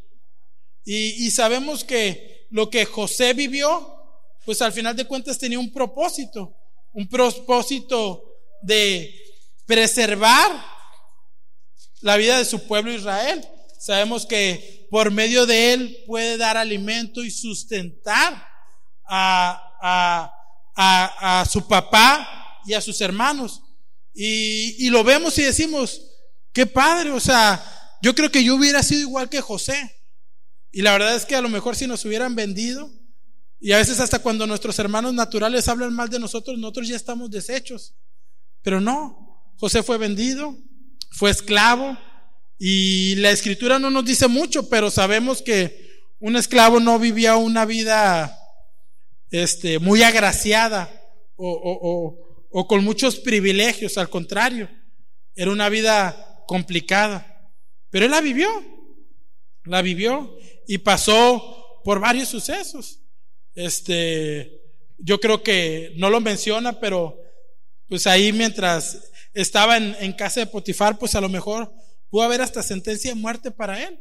[0.85, 3.97] Y, sabemos que lo que José vivió,
[4.45, 6.57] pues al final de cuentas tenía un propósito,
[6.93, 8.25] un propósito
[8.61, 9.15] de
[9.65, 10.51] preservar
[12.01, 13.47] la vida de su pueblo Israel.
[13.79, 18.47] Sabemos que por medio de él puede dar alimento y sustentar
[19.05, 20.35] a, a,
[21.51, 23.63] su papá y a sus hermanos.
[24.15, 26.03] Y, y, lo vemos y decimos,
[26.53, 27.65] qué padre, o sea,
[28.03, 29.97] yo creo que yo hubiera sido igual que José.
[30.71, 32.91] Y la verdad es que a lo mejor si nos hubieran vendido,
[33.61, 37.31] y a veces hasta cuando nuestros hermanos naturales hablan mal de nosotros, nosotros ya estamos
[37.31, 37.95] deshechos.
[38.63, 40.57] Pero no, José fue vendido,
[41.11, 41.97] fue esclavo,
[42.59, 47.65] y la escritura no nos dice mucho, pero sabemos que un esclavo no vivía una
[47.65, 48.39] vida
[49.33, 50.89] este, muy agraciada
[51.35, 54.71] o, o, o con muchos privilegios, al contrario,
[55.35, 57.51] era una vida complicada.
[57.91, 58.49] Pero él la vivió,
[59.65, 60.37] la vivió
[60.69, 63.01] y pasó por varios sucesos.
[63.55, 64.61] Este,
[64.99, 67.19] yo creo que no lo menciona, pero
[67.89, 71.73] pues ahí mientras estaba en, casa de Potifar, pues a lo mejor
[72.09, 73.99] pudo haber hasta sentencia de muerte para él,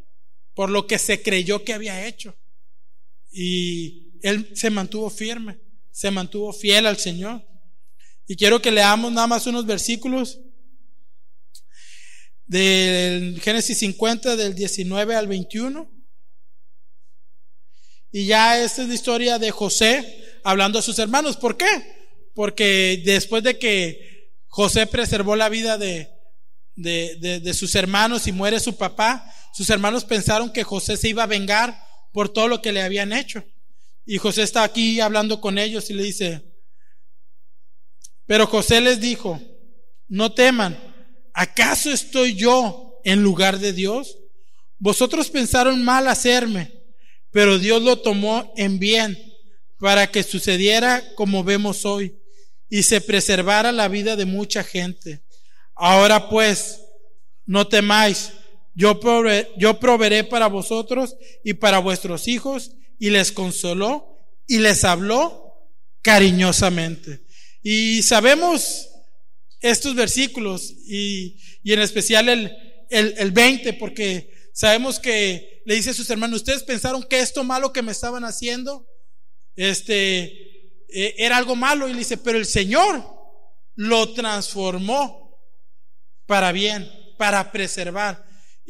[0.54, 2.36] por lo que se creyó que había hecho.
[3.32, 5.60] Y él se mantuvo firme,
[5.92, 7.46] se mantuvo fiel al Señor.
[8.28, 10.40] Y quiero que leamos nada más unos versículos
[12.46, 15.90] del Génesis 50, del 19 al 21.
[18.12, 21.38] Y ya esta es la historia de José hablando a sus hermanos.
[21.38, 21.66] ¿Por qué?
[22.34, 26.10] Porque después de que José preservó la vida de,
[26.76, 31.24] de, de, sus hermanos y muere su papá, sus hermanos pensaron que José se iba
[31.24, 31.82] a vengar
[32.12, 33.46] por todo lo que le habían hecho.
[34.06, 36.42] Y José está aquí hablando con ellos y le dice,
[38.26, 39.40] pero José les dijo,
[40.08, 40.78] no teman,
[41.34, 44.18] ¿acaso estoy yo en lugar de Dios?
[44.78, 46.82] Vosotros pensaron mal hacerme
[47.32, 49.18] pero Dios lo tomó en bien
[49.80, 52.16] para que sucediera como vemos hoy
[52.70, 55.24] y se preservara la vida de mucha gente.
[55.74, 56.82] Ahora pues,
[57.46, 58.34] no temáis,
[58.76, 59.00] yo,
[59.58, 65.56] yo proveeré para vosotros y para vuestros hijos y les consoló y les habló
[66.04, 67.26] cariñosamente.
[67.64, 68.90] Y sabemos
[69.60, 72.56] estos versículos y, y en especial el,
[72.92, 77.44] el, el 20 porque sabemos que le dice a sus hermanos, ustedes pensaron que esto
[77.44, 78.88] malo que me estaban haciendo,
[79.56, 80.26] este,
[80.88, 81.88] eh, era algo malo.
[81.88, 83.04] Y le dice, pero el Señor
[83.74, 85.40] lo transformó
[86.28, 86.88] para bien,
[87.18, 88.24] para preservar.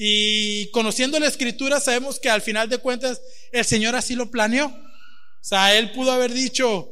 [0.04, 4.66] Y conociendo la escritura sabemos que al final de cuentas el Señor así lo planeó.
[4.66, 6.92] O sea, Él pudo haber dicho,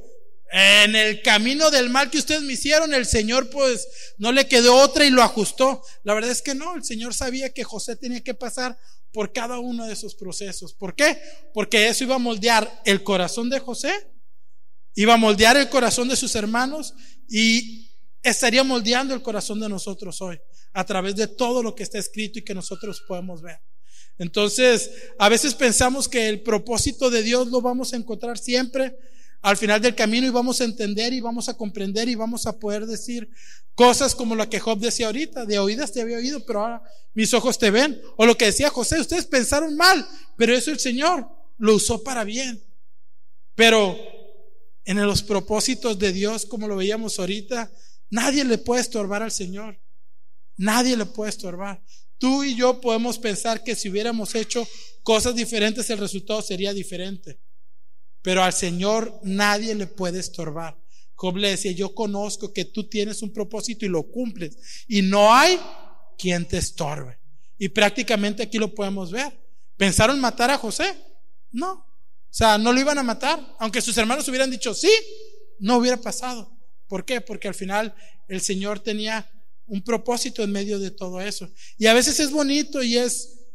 [0.52, 3.88] en el camino del mal que ustedes me hicieron, el Señor pues
[4.20, 5.84] no le quedó otra y lo ajustó.
[6.04, 8.78] La verdad es que no, el Señor sabía que José tenía que pasar
[9.12, 10.76] por cada uno de esos procesos.
[10.76, 11.20] ¿Por qué?
[11.52, 13.92] Porque eso iba a moldear el corazón de José,
[14.94, 16.94] iba a moldear el corazón de sus hermanos
[17.28, 17.89] y
[18.24, 20.40] estaría moldeando el corazón de nosotros hoy
[20.74, 23.60] a través de todo lo que está escrito y que nosotros podemos ver.
[24.18, 28.98] Entonces, a veces pensamos que el propósito de Dios lo vamos a encontrar siempre
[29.42, 32.60] al final del camino y vamos a entender y vamos a comprender y vamos a
[32.60, 33.30] poder decir
[33.74, 37.34] cosas como la que Job decía ahorita, de oídas te había oído, pero ahora mis
[37.34, 38.02] ojos te ven.
[38.18, 40.06] O lo que decía José, ustedes pensaron mal,
[40.36, 41.26] pero eso el Señor
[41.58, 42.62] lo usó para bien.
[43.56, 43.98] Pero
[44.84, 47.72] en los propósitos de Dios, como lo veíamos ahorita,
[48.10, 49.80] nadie le puede estorbar al Señor.
[50.58, 51.82] Nadie le puede estorbar.
[52.18, 54.68] Tú y yo podemos pensar que si hubiéramos hecho
[55.04, 57.40] cosas diferentes, el resultado sería diferente.
[58.22, 60.78] Pero al Señor nadie le puede estorbar.
[61.16, 64.86] Job le decía, yo conozco que tú tienes un propósito y lo cumples.
[64.88, 65.60] Y no hay
[66.18, 67.20] quien te estorbe.
[67.58, 69.38] Y prácticamente aquí lo podemos ver.
[69.78, 70.96] ¿Pensaron matar a José?
[71.52, 71.72] No.
[71.72, 71.86] O
[72.30, 73.56] sea, no lo iban a matar.
[73.60, 74.92] Aunque sus hermanos hubieran dicho sí,
[75.60, 76.59] no hubiera pasado.
[76.90, 77.22] ¿Por qué?
[77.22, 77.96] Porque al final
[78.28, 79.32] el Señor tenía
[79.68, 81.50] un propósito en medio de todo eso.
[81.78, 83.46] Y a veces es bonito y es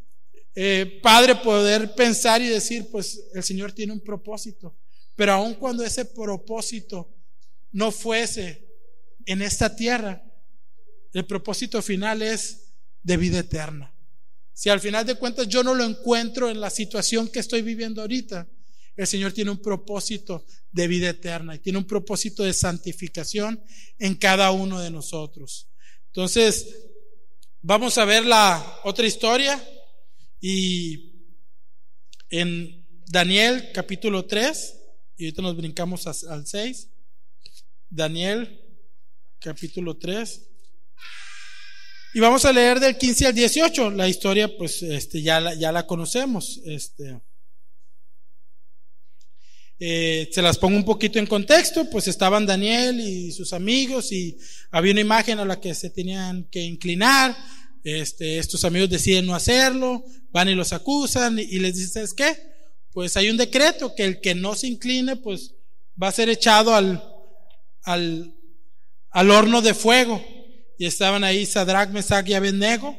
[0.55, 4.79] eh, padre poder pensar y decir, pues el Señor tiene un propósito.
[5.17, 7.13] Pero aun cuando ese propósito
[7.73, 8.65] no fuese
[9.27, 10.23] en esta tierra,
[11.13, 13.93] el propósito final es de vida eterna.
[14.53, 18.01] Si al final de cuentas yo no lo encuentro en la situación que estoy viviendo
[18.01, 18.47] ahorita,
[18.97, 23.63] el Señor tiene un propósito de vida eterna y tiene un propósito de santificación
[23.99, 25.69] en cada uno de nosotros.
[26.07, 26.69] Entonces,
[27.61, 29.63] vamos a ver la otra historia
[30.41, 31.13] y
[32.31, 34.81] en Daniel capítulo 3,
[35.17, 36.89] y ahorita nos brincamos al 6,
[37.89, 38.61] Daniel
[39.39, 40.49] capítulo 3.
[42.15, 43.91] Y vamos a leer del 15 al 18.
[43.91, 46.61] La historia, pues, este, ya, la, ya la conocemos.
[46.65, 47.21] Este,
[49.81, 54.39] eh, se las pongo un poquito en contexto, pues estaban Daniel y sus amigos y
[54.71, 57.37] había una imagen a la que se tenían que inclinar.
[57.83, 62.37] Este, estos amigos deciden no hacerlo, van y los acusan y, les dicen, ¿sabes qué?
[62.93, 65.55] Pues hay un decreto que el que no se incline, pues
[66.01, 67.03] va a ser echado al,
[67.83, 68.35] al,
[69.11, 70.25] al horno de fuego.
[70.79, 72.99] Y estaban ahí Sadrach, Mesach y Abednego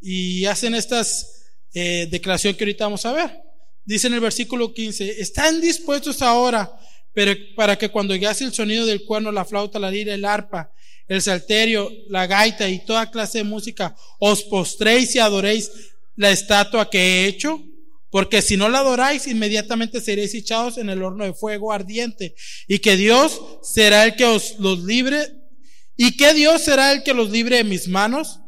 [0.00, 3.45] y hacen estas eh, declaración que ahorita vamos a ver.
[3.86, 6.70] Dice en el versículo 15, están dispuestos ahora
[7.16, 10.70] pero para que cuando hace el sonido del cuerno, la flauta, la lira, el arpa,
[11.08, 15.70] el salterio, la gaita y toda clase de música, os postréis y adoréis
[16.14, 17.64] la estatua que he hecho,
[18.10, 22.34] porque si no la adoráis, inmediatamente seréis echados en el horno de fuego ardiente,
[22.68, 25.26] y que Dios será el que os los libre,
[25.96, 28.40] y que Dios será el que los libre de mis manos.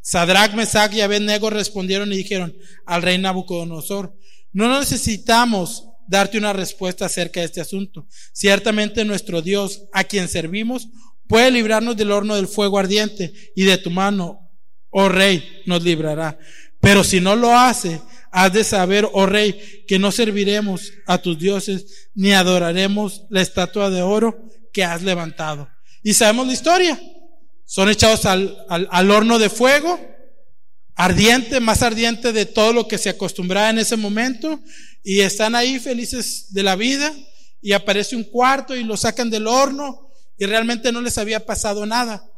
[0.00, 2.56] Sadrach, Mesach y Abednego respondieron y dijeron
[2.86, 4.16] al rey Nabucodonosor,
[4.52, 8.06] no necesitamos darte una respuesta acerca de este asunto.
[8.32, 10.88] Ciertamente nuestro Dios, a quien servimos,
[11.28, 14.50] puede librarnos del horno del fuego ardiente y de tu mano,
[14.90, 16.38] oh rey, nos librará.
[16.80, 18.00] Pero si no lo hace,
[18.32, 23.90] has de saber, oh rey, que no serviremos a tus dioses ni adoraremos la estatua
[23.90, 25.68] de oro que has levantado.
[26.02, 27.00] Y sabemos la historia.
[27.64, 30.00] Son echados al, al, horno de fuego,
[30.94, 34.60] ardiente, más ardiente de todo lo que se acostumbraba en ese momento,
[35.02, 37.14] y están ahí felices de la vida,
[37.62, 41.84] y aparece un cuarto y lo sacan del horno, y realmente no les había pasado
[41.86, 42.30] nada.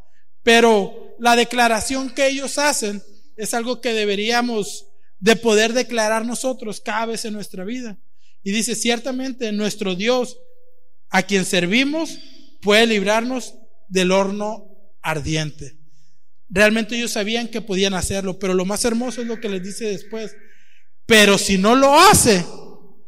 [0.42, 3.02] Pero la declaración que ellos hacen
[3.36, 4.86] es algo que deberíamos
[5.20, 7.96] de poder declarar nosotros cada vez en nuestra vida.
[8.42, 10.36] Y dice, ciertamente nuestro Dios,
[11.10, 12.18] a quien servimos,
[12.60, 13.54] puede librarnos
[13.88, 14.66] del horno
[15.00, 15.78] ardiente.
[16.54, 19.86] Realmente ellos sabían que podían hacerlo, pero lo más hermoso es lo que les dice
[19.86, 20.36] después.
[21.06, 22.44] Pero si no lo hace,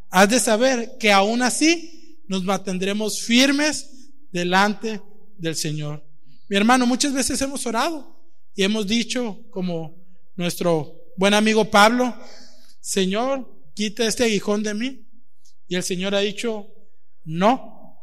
[0.08, 5.02] has de saber que aún así nos mantendremos firmes delante
[5.36, 6.02] del Señor.
[6.48, 8.18] Mi hermano, muchas veces hemos orado
[8.54, 9.94] y hemos dicho, como
[10.36, 12.14] nuestro buen amigo Pablo,
[12.80, 15.06] Señor, quita este aguijón de mí.
[15.68, 16.66] Y el Señor ha dicho,
[17.24, 18.00] no.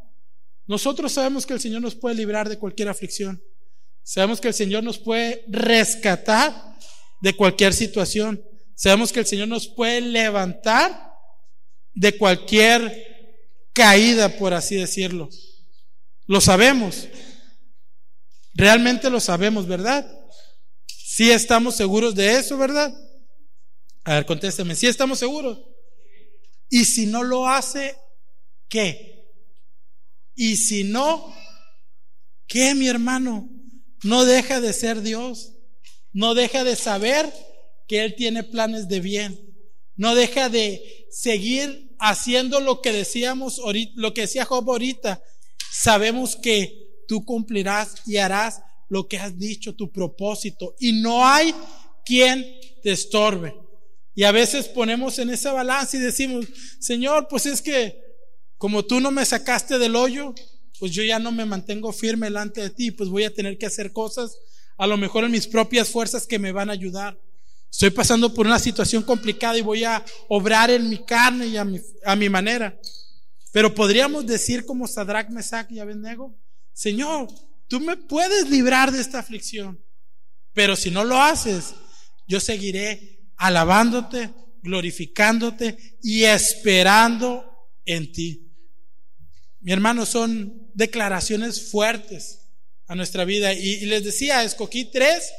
[0.67, 3.41] Nosotros sabemos que el Señor nos puede librar de cualquier aflicción.
[4.03, 6.77] Sabemos que el Señor nos puede rescatar
[7.21, 8.43] de cualquier situación.
[8.75, 11.13] Sabemos que el Señor nos puede levantar
[11.93, 13.11] de cualquier
[13.73, 15.29] caída, por así decirlo.
[16.25, 17.07] Lo sabemos.
[18.53, 20.09] Realmente lo sabemos, ¿verdad?
[20.87, 22.93] Sí estamos seguros de eso, ¿verdad?
[24.03, 25.59] A ver, contésteme, ¿sí estamos seguros?
[26.69, 27.95] Y si no lo hace,
[28.67, 29.29] ¿qué?
[30.35, 31.33] Y si no,
[32.47, 33.49] ¿qué, mi hermano?
[34.03, 35.53] No deja de ser Dios.
[36.13, 37.31] No deja de saber
[37.87, 39.39] que Él tiene planes de bien.
[39.95, 45.21] No deja de seguir haciendo lo que decíamos ahorita, lo que decía Job ahorita.
[45.71, 50.75] Sabemos que tú cumplirás y harás lo que has dicho, tu propósito.
[50.79, 51.53] Y no hay
[52.05, 52.45] quien
[52.83, 53.55] te estorbe.
[54.15, 56.45] Y a veces ponemos en esa balanza y decimos,
[56.79, 58.01] Señor, pues es que
[58.57, 60.35] como tú no me sacaste del hoyo,
[60.81, 63.67] pues yo ya no me mantengo firme delante de ti, pues voy a tener que
[63.67, 64.35] hacer cosas,
[64.79, 67.21] a lo mejor en mis propias fuerzas que me van a ayudar.
[67.69, 71.63] Estoy pasando por una situación complicada y voy a obrar en mi carne y a
[71.63, 72.75] mi, a mi manera.
[73.51, 76.35] Pero podríamos decir como Sadrach, Mesach y Abednego,
[76.73, 77.27] Señor,
[77.67, 79.79] tú me puedes librar de esta aflicción,
[80.51, 81.75] pero si no lo haces,
[82.27, 87.45] yo seguiré alabándote, glorificándote y esperando
[87.85, 88.50] en ti.
[89.61, 92.39] Mi hermano, son declaraciones fuertes
[92.87, 93.53] a nuestra vida.
[93.53, 95.31] Y, les decía, escogí tres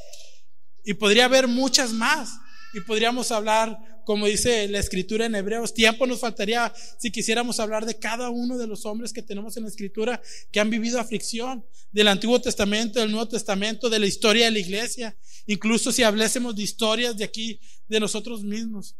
[0.85, 2.29] y podría haber muchas más.
[2.73, 7.85] Y podríamos hablar, como dice la escritura en Hebreos, tiempo nos faltaría si quisiéramos hablar
[7.85, 10.21] de cada uno de los hombres que tenemos en la escritura
[10.51, 14.59] que han vivido aflicción, del Antiguo Testamento, del Nuevo Testamento, de la historia de la
[14.59, 15.15] iglesia,
[15.45, 18.95] incluso si hablásemos de historias de aquí, de nosotros mismos.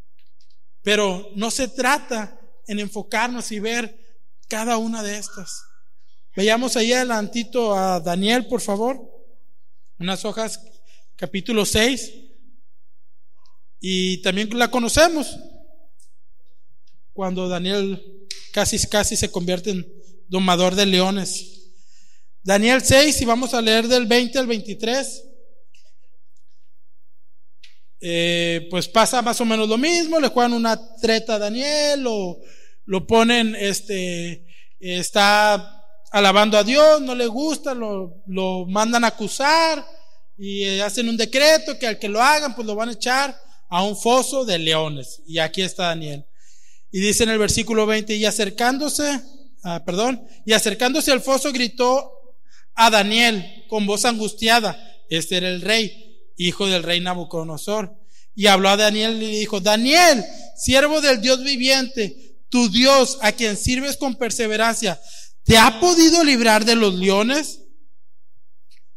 [0.84, 4.03] Pero no se trata en enfocarnos y ver
[4.48, 5.64] cada una de estas.
[6.36, 9.00] Veamos ahí adelantito a Daniel, por favor.
[10.00, 10.60] Unas hojas,
[11.16, 12.12] capítulo 6.
[13.80, 15.38] Y también la conocemos.
[17.14, 19.88] Cuando Daniel casi, casi se convierte en
[20.28, 21.54] domador de leones.
[22.44, 25.24] Daniel 6, y vamos a leer del 20 al 23.
[28.06, 32.42] Eh, pues pasa más o menos lo mismo, le juegan una treta a Daniel, o
[32.86, 34.46] lo ponen, este,
[34.80, 39.86] está alabando a Dios, no le gusta, lo, lo mandan a acusar
[40.38, 43.36] y eh, hacen un decreto que al que lo hagan, pues lo van a echar
[43.70, 45.22] a un foso de leones.
[45.26, 46.26] Y aquí está Daniel.
[46.92, 49.22] Y dice en el versículo 20, y acercándose,
[49.64, 52.12] ah, perdón, y acercándose al foso gritó
[52.76, 54.78] a Daniel con voz angustiada,
[55.10, 57.96] este era el rey, hijo del rey Nabucodonosor.
[58.36, 60.24] Y habló a Daniel y le dijo, Daniel,
[60.56, 65.02] siervo del Dios viviente, tu Dios, a quien sirves con perseverancia,
[65.44, 67.62] ¿te ha podido librar de los leones?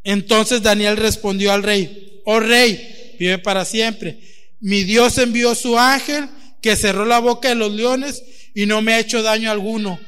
[0.04, 4.20] Entonces Daniel respondió al rey, oh rey, vive para siempre.
[4.60, 6.28] Mi Dios envió su ángel
[6.60, 8.22] que cerró la boca de los leones
[8.54, 9.98] y no me ha hecho daño alguno,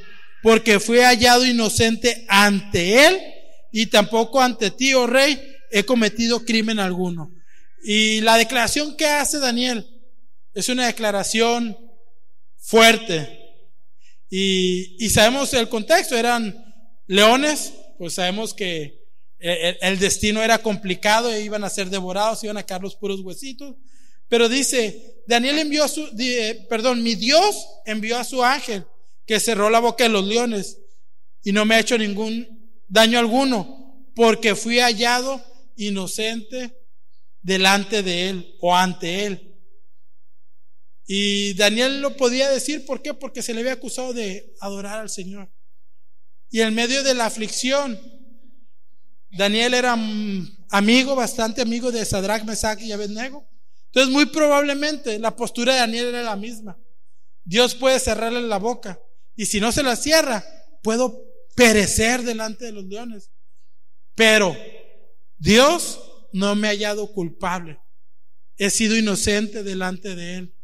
[0.43, 3.19] porque fui hallado inocente ante él
[3.73, 5.41] y tampoco ante ti, oh rey,
[5.71, 7.33] he cometido crimen alguno.
[7.83, 9.87] Y la declaración que hace Daniel
[10.53, 11.79] es una declaración
[12.59, 13.38] fuerte,
[14.31, 16.75] y, sabemos el contexto, eran
[17.07, 19.07] leones, pues sabemos que
[19.39, 23.77] el, destino era complicado e iban a ser devorados, iban a caer los puros huesitos.
[24.29, 26.07] Pero dice, Daniel envió a su,
[26.69, 28.85] perdón, mi Dios envió a su ángel
[29.25, 30.79] que cerró la boca de los leones
[31.43, 32.47] y no me ha hecho ningún
[32.89, 35.43] daño alguno, porque fui hallado
[35.77, 36.77] inocente
[37.41, 39.48] delante de él o ante él.
[41.11, 43.15] Y Daniel lo podía decir, ¿por qué?
[43.15, 45.51] Porque se le había acusado de adorar al Señor.
[46.51, 47.99] Y en medio de la aflicción,
[49.31, 49.97] Daniel era
[50.69, 53.49] amigo, bastante amigo de Sadrach, Mesach y Abednego.
[53.87, 56.79] Entonces, muy probablemente la postura de Daniel era la misma.
[57.43, 59.01] Dios puede cerrarle la boca.
[59.35, 60.45] Y si no se la cierra,
[60.83, 61.25] puedo
[61.57, 63.31] perecer delante de los leones.
[64.15, 64.55] Pero
[65.39, 66.01] Dios
[66.35, 67.81] no me ha hallado culpable.
[68.59, 70.58] He sido inocente delante de Él.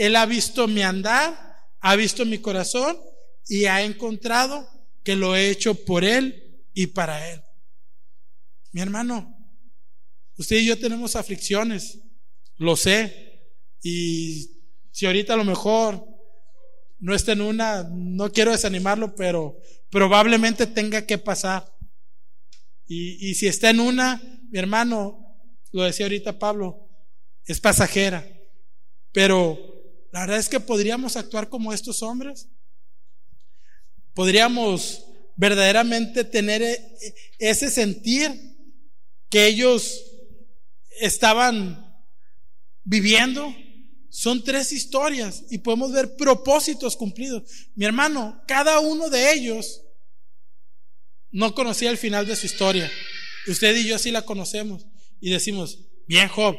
[0.00, 2.98] Él ha visto mi andar, ha visto mi corazón
[3.46, 4.66] y ha encontrado
[5.04, 7.42] que lo he hecho por Él y para Él.
[8.72, 9.36] Mi hermano,
[10.38, 11.98] usted y yo tenemos aflicciones,
[12.56, 13.42] lo sé,
[13.82, 16.02] y si ahorita a lo mejor
[16.98, 21.70] no está en una, no quiero desanimarlo, pero probablemente tenga que pasar.
[22.86, 24.18] Y, y si está en una,
[24.50, 25.36] mi hermano,
[25.72, 26.88] lo decía ahorita Pablo,
[27.44, 28.26] es pasajera,
[29.12, 29.69] pero
[30.12, 32.48] la verdad es que podríamos actuar como estos hombres.
[34.14, 35.04] Podríamos
[35.36, 36.98] verdaderamente tener e,
[37.38, 38.32] ese sentir
[39.28, 40.02] que ellos
[41.00, 42.04] estaban
[42.82, 43.54] viviendo.
[44.08, 47.68] Son tres historias y podemos ver propósitos cumplidos.
[47.76, 49.82] Mi hermano, cada uno de ellos
[51.30, 52.90] no conocía el final de su historia.
[53.46, 54.84] Usted y yo sí la conocemos
[55.20, 56.56] y decimos, bien Job,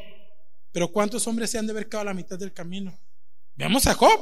[0.72, 2.98] Pero ¿cuántos hombres se han de haber quedado a la mitad del camino?
[3.56, 4.20] Vemos a Job,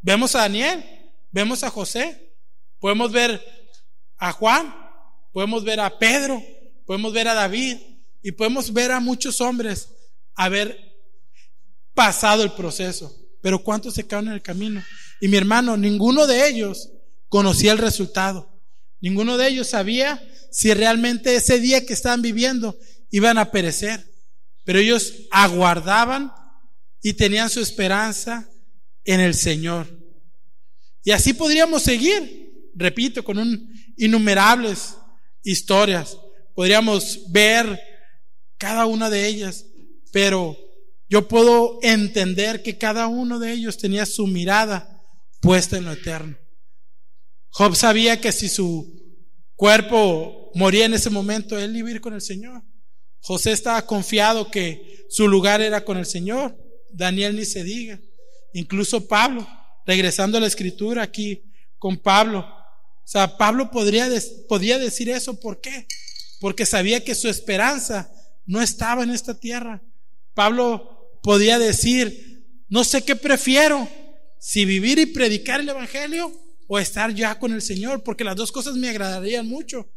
[0.00, 0.84] vemos a Daniel,
[1.30, 2.34] vemos a José,
[2.78, 3.42] podemos ver
[4.16, 4.74] a Juan,
[5.32, 6.42] podemos ver a Pedro,
[6.86, 7.78] podemos ver a David
[8.22, 9.88] y podemos ver a muchos hombres
[10.34, 10.78] haber
[11.94, 13.14] pasado el proceso.
[13.40, 14.82] Pero ¿cuántos se quedaron en el camino?
[15.20, 16.90] Y mi hermano, ninguno de ellos
[17.28, 18.50] conocía el resultado.
[19.00, 22.78] Ninguno de ellos sabía si realmente ese día que estaban viviendo
[23.10, 24.06] iban a perecer.
[24.64, 26.32] Pero ellos aguardaban
[27.02, 28.48] y tenían su esperanza
[29.04, 29.86] en el Señor.
[31.02, 34.96] Y así podríamos seguir, repito, con un, innumerables
[35.42, 36.18] historias.
[36.54, 37.80] Podríamos ver
[38.56, 39.66] cada una de ellas,
[40.12, 40.56] pero
[41.08, 45.02] yo puedo entender que cada uno de ellos tenía su mirada
[45.40, 46.36] puesta en lo eterno.
[47.50, 49.20] Job sabía que si su
[49.54, 52.62] cuerpo moría en ese momento, él iba a ir con el Señor.
[53.20, 56.56] José estaba confiado que su lugar era con el Señor.
[56.90, 58.00] Daniel ni se diga.
[58.54, 59.46] Incluso Pablo,
[59.84, 61.42] regresando a la escritura aquí
[61.78, 62.38] con Pablo.
[62.38, 65.38] O sea, Pablo podría, decir eso.
[65.38, 65.86] ¿Por qué?
[66.40, 68.10] Porque sabía que su esperanza
[68.46, 69.82] no estaba en esta tierra.
[70.34, 73.88] Pablo podía decir, no sé qué prefiero,
[74.38, 76.32] si vivir y predicar el Evangelio
[76.68, 79.90] o estar ya con el Señor, porque las dos cosas me agradarían mucho.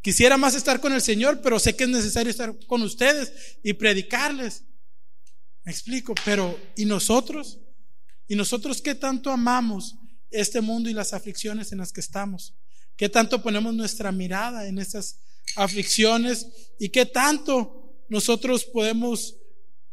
[0.00, 3.74] Quisiera más estar con el Señor, pero sé que es necesario estar con ustedes y
[3.74, 4.64] predicarles.
[5.64, 7.58] Me explico, pero ¿y nosotros?
[8.30, 9.96] ¿Y nosotros qué tanto amamos
[10.30, 12.54] este mundo y las aflicciones en las que estamos?
[12.96, 15.18] ¿Qué tanto ponemos nuestra mirada en estas
[15.56, 16.46] aflicciones?
[16.78, 19.34] ¿Y qué tanto nosotros podemos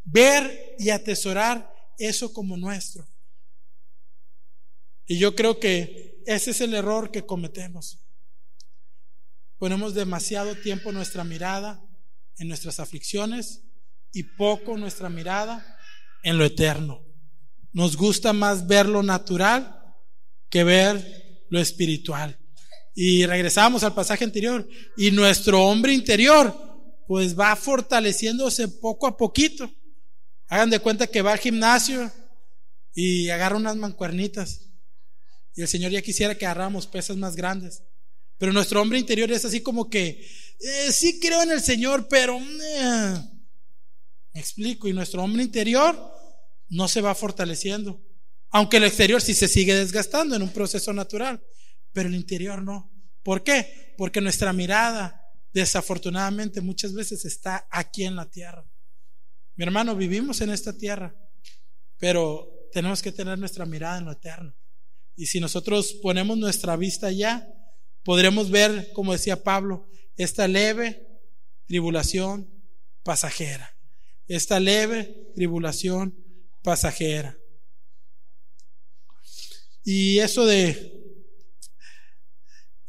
[0.03, 1.67] ver y atesorar
[1.97, 3.07] eso como nuestro?
[5.07, 7.97] Y yo creo que ese es el error que cometemos.
[9.57, 11.83] Ponemos demasiado tiempo nuestra mirada
[12.37, 13.63] en nuestras aflicciones
[14.13, 15.79] y poco nuestra mirada
[16.21, 17.06] en lo eterno.
[17.77, 19.79] Nos gusta más ver lo natural
[20.49, 22.35] que ver lo espiritual.
[22.95, 24.67] Y regresamos al pasaje anterior.
[24.97, 26.51] Y nuestro hombre interior,
[27.07, 29.71] pues va fortaleciéndose poco a poquito.
[30.47, 32.11] Hagan de cuenta que va al gimnasio
[32.95, 34.61] y agarra unas mancuernitas.
[35.53, 37.83] Y el Señor ya quisiera que agarráramos pesas más grandes.
[38.39, 40.27] Pero nuestro hombre interior es así como que,
[40.59, 42.39] eh, sí creo en el Señor, pero...
[42.39, 43.21] Eh".
[44.33, 46.16] Me explico, y nuestro hombre interior
[46.69, 48.01] no se va fortaleciendo.
[48.49, 51.43] Aunque el exterior sí se sigue desgastando en un proceso natural,
[51.91, 52.91] pero el interior no.
[53.23, 53.93] ¿Por qué?
[53.97, 55.21] Porque nuestra mirada,
[55.53, 58.65] desafortunadamente, muchas veces está aquí en la tierra.
[59.55, 61.15] Mi hermano, vivimos en esta tierra,
[61.97, 64.55] pero tenemos que tener nuestra mirada en lo eterno.
[65.15, 67.47] Y si nosotros ponemos nuestra vista allá,
[68.03, 71.07] podremos ver, como decía Pablo, esta leve
[71.65, 72.49] tribulación
[73.03, 73.75] pasajera.
[74.27, 76.26] Esta leve tribulación
[76.67, 77.39] pasajera.
[79.85, 81.15] Y eso de...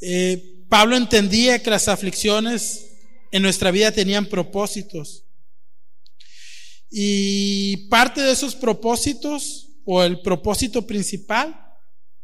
[0.00, 2.90] Eh, Pablo entendía que las aflicciones
[3.30, 5.24] en nuestra vida tenían propósitos.
[6.90, 11.56] Y parte de esos propósitos, o el propósito principal,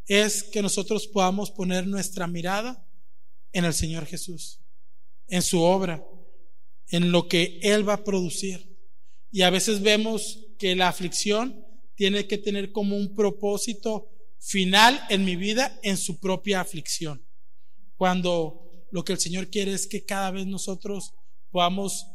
[0.09, 2.85] es que nosotros podamos poner nuestra mirada
[3.53, 4.59] en el Señor Jesús,
[5.29, 6.05] en su obra,
[6.89, 8.77] en lo que Él va a producir.
[9.31, 11.63] Y a veces vemos que la aflicción
[11.95, 14.09] tiene que tener como un propósito
[14.39, 17.23] final en mi vida en su propia aflicción.
[17.97, 21.13] Cuando lo que el Señor quiere es que cada vez nosotros
[21.51, 22.07] podamos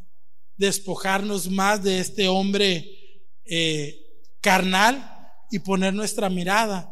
[0.58, 6.92] despojarnos más de este hombre eh, carnal y poner nuestra mirada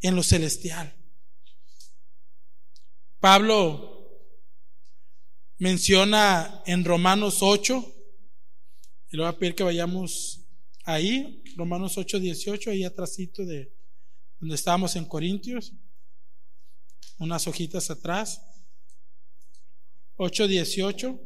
[0.00, 0.90] en lo celestial.
[3.20, 4.08] Pablo
[5.58, 7.91] menciona en Romanos 8,
[9.12, 10.40] y le voy a pedir que vayamos
[10.84, 13.70] ahí, Romanos 8, 18, ahí atrásito de
[14.40, 15.74] donde estábamos en Corintios,
[17.18, 18.40] unas hojitas atrás.
[20.16, 21.20] 8, 18.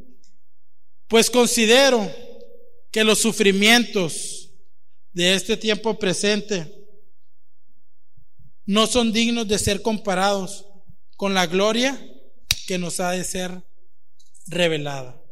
[1.06, 2.10] Pues considero
[2.90, 4.50] que los sufrimientos
[5.12, 6.72] de este tiempo presente
[8.64, 10.66] no son dignos de ser comparados
[11.16, 11.96] con la gloria
[12.66, 13.62] que nos ha de ser
[14.48, 15.22] revelada.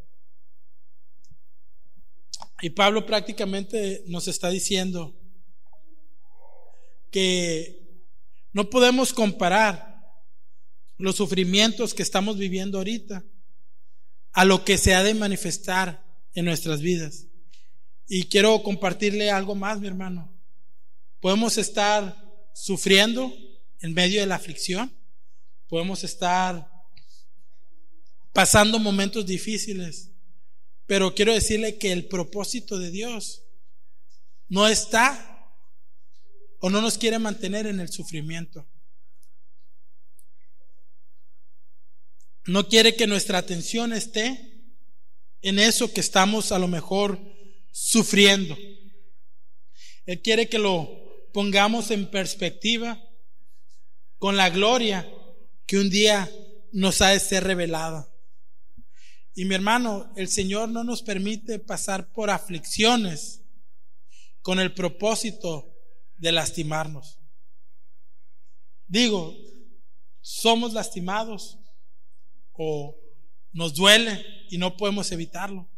[2.65, 5.15] Y Pablo prácticamente nos está diciendo
[7.11, 8.01] que
[8.53, 10.03] no podemos comparar
[10.97, 13.23] los sufrimientos que estamos viviendo ahorita
[14.31, 16.03] a lo que se ha de manifestar
[16.33, 17.27] en nuestras vidas.
[18.07, 20.35] Y quiero compartirle algo más, mi hermano.
[21.19, 22.17] Podemos estar
[22.55, 23.31] sufriendo
[23.81, 24.91] en medio de la aflicción,
[25.67, 26.67] podemos estar
[28.33, 30.14] pasando momentos difíciles,
[30.87, 33.43] Pero quiero decirle que el propósito de Dios
[34.47, 35.53] no está
[36.59, 38.67] o no nos quiere mantener en el sufrimiento.
[42.45, 44.55] No quiere que nuestra atención esté
[45.41, 47.19] en eso que estamos a lo mejor
[47.71, 48.55] sufriendo.
[50.05, 50.89] Él quiere que lo
[51.33, 53.01] pongamos en perspectiva
[54.19, 55.11] con la gloria
[55.65, 56.31] que un día
[56.71, 58.07] nos ha de ser revelada.
[59.35, 63.41] Y mi hermano, el Señor no nos permite pasar por aflicciones
[64.41, 65.75] con el propósito
[66.17, 67.19] de lastimarnos.
[68.87, 69.35] Digo,
[70.21, 71.59] somos lastimados
[72.53, 72.95] o
[73.51, 75.69] nos duele y no podemos evitarlo,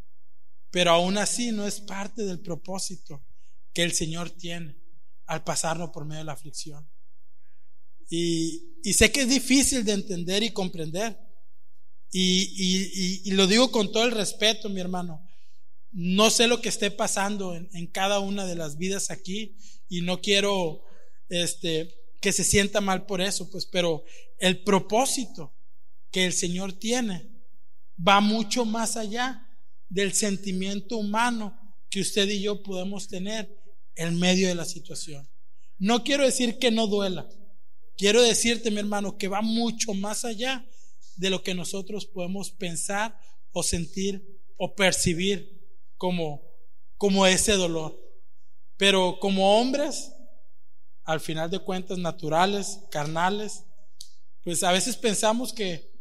[0.69, 3.25] pero aún así no es parte del propósito
[3.73, 4.77] que el Señor tiene
[5.25, 6.87] al pasarnos por medio de la aflicción.
[8.07, 11.26] Y, y sé que es difícil de entender y comprender.
[12.11, 15.27] Y, y, y, lo digo con todo el respeto, mi hermano.
[15.91, 19.57] No sé lo que esté pasando en, en, cada una de las vidas aquí
[19.89, 20.83] y no quiero
[21.29, 24.03] este, que se sienta mal por eso, pues, pero
[24.39, 25.53] el propósito
[26.11, 27.29] que el Señor tiene
[28.05, 29.47] va mucho más allá
[29.89, 31.57] del sentimiento humano
[31.89, 33.49] que usted y yo podemos tener
[33.95, 35.27] en medio de la situación.
[35.77, 37.27] No quiero decir que no duela,
[37.97, 40.65] quiero decirte, mi hermano, que va mucho más allá
[41.17, 43.19] de lo que nosotros podemos pensar
[43.51, 45.57] o sentir o percibir
[45.97, 46.41] como,
[46.97, 47.99] como ese dolor.
[48.77, 50.13] Pero como hombres,
[51.03, 53.63] al final de cuentas, naturales, carnales,
[54.43, 55.91] pues a veces pensamos que,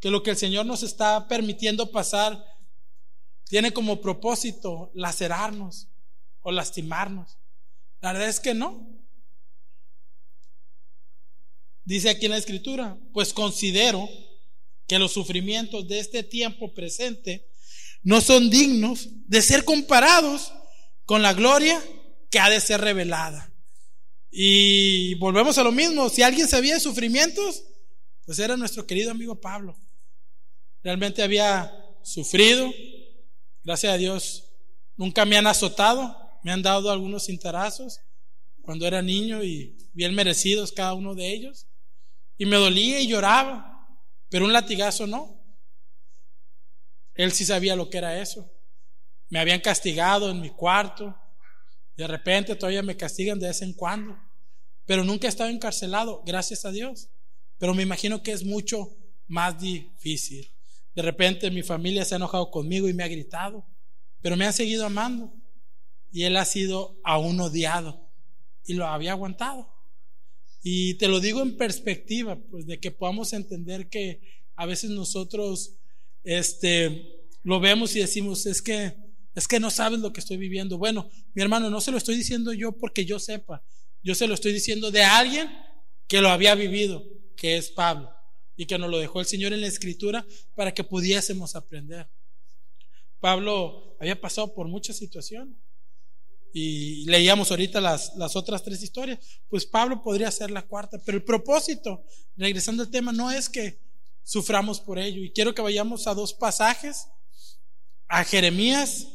[0.00, 2.44] que lo que el Señor nos está permitiendo pasar
[3.44, 5.88] tiene como propósito lacerarnos
[6.40, 7.38] o lastimarnos.
[8.00, 8.88] La verdad es que no.
[11.84, 14.08] Dice aquí en la escritura, pues considero
[14.94, 17.48] que los sufrimientos de este tiempo presente
[18.04, 20.52] no son dignos de ser comparados
[21.04, 21.82] con la gloria
[22.30, 23.52] que ha de ser revelada.
[24.30, 27.64] Y volvemos a lo mismo, si alguien sabía de sufrimientos,
[28.24, 29.76] pues era nuestro querido amigo Pablo.
[30.84, 31.74] Realmente había
[32.04, 32.72] sufrido,
[33.64, 34.44] gracias a Dios,
[34.96, 37.98] nunca me han azotado, me han dado algunos cintarazos
[38.62, 41.66] cuando era niño y bien merecidos cada uno de ellos.
[42.38, 43.73] Y me dolía y lloraba,
[44.34, 45.40] pero un latigazo no.
[47.14, 48.50] Él sí sabía lo que era eso.
[49.28, 51.16] Me habían castigado en mi cuarto.
[51.96, 54.18] De repente todavía me castigan de vez en cuando.
[54.86, 57.10] Pero nunca he estado encarcelado, gracias a Dios.
[57.58, 58.96] Pero me imagino que es mucho
[59.28, 60.50] más difícil.
[60.96, 63.64] De repente mi familia se ha enojado conmigo y me ha gritado.
[64.20, 65.32] Pero me han seguido amando.
[66.10, 68.10] Y él ha sido aún odiado.
[68.66, 69.72] Y lo había aguantado.
[70.66, 74.22] Y te lo digo en perspectiva, pues de que podamos entender que
[74.56, 75.74] a veces nosotros
[76.24, 78.96] este lo vemos y decimos, es que
[79.34, 80.78] es que no sabes lo que estoy viviendo.
[80.78, 83.62] Bueno, mi hermano, no se lo estoy diciendo yo porque yo sepa.
[84.02, 85.50] Yo se lo estoy diciendo de alguien
[86.08, 87.04] que lo había vivido,
[87.36, 88.10] que es Pablo,
[88.56, 92.08] y que nos lo dejó el Señor en la escritura para que pudiésemos aprender.
[93.20, 95.56] Pablo había pasado por muchas situaciones
[96.56, 101.18] y leíamos ahorita las, las otras tres historias, pues Pablo podría ser la cuarta, pero
[101.18, 102.04] el propósito,
[102.36, 103.80] regresando al tema, no es que
[104.22, 105.20] suframos por ello.
[105.20, 107.08] Y quiero que vayamos a dos pasajes,
[108.06, 109.08] a Jeremías,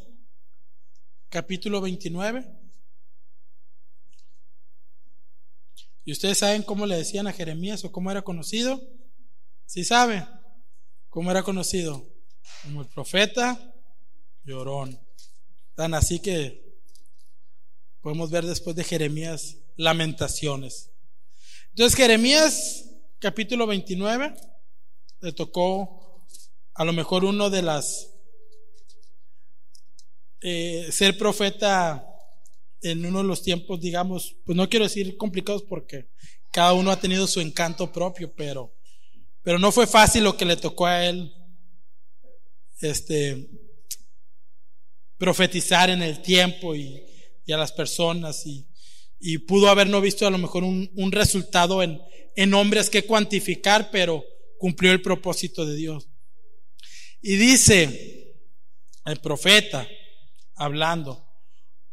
[1.29, 2.45] capítulo 29.
[6.03, 8.81] ¿Y ustedes saben cómo le decían a Jeremías o cómo era conocido?
[9.65, 10.27] ¿Sí sabe
[11.07, 12.05] cómo era conocido?
[12.63, 13.73] Como el profeta
[14.43, 14.99] llorón.
[15.75, 16.68] Tan así que
[18.01, 20.89] Podemos ver después de Jeremías lamentaciones.
[21.71, 22.85] Entonces Jeremías
[23.19, 24.33] capítulo 29
[25.19, 26.25] le tocó
[26.73, 28.13] a lo mejor uno de las
[30.39, 32.05] eh, ser profeta
[32.81, 36.09] en uno de los tiempos, digamos, pues no quiero decir complicados porque
[36.53, 38.73] cada uno ha tenido su encanto propio, pero,
[39.43, 41.33] pero no fue fácil lo que le tocó a él,
[42.79, 43.49] este,
[45.17, 47.08] profetizar en el tiempo y,
[47.49, 48.67] y a las personas y,
[49.19, 51.99] y pudo haber no visto a lo mejor un, un resultado en,
[52.35, 54.23] en hombres que cuantificar, pero
[54.59, 56.07] cumplió el propósito de Dios.
[57.23, 58.35] Y dice
[59.03, 59.87] el profeta,
[60.53, 61.27] hablando,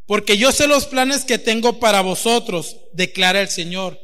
[0.04, 3.98] porque yo sé los planes que tengo para vosotros, declara el Señor,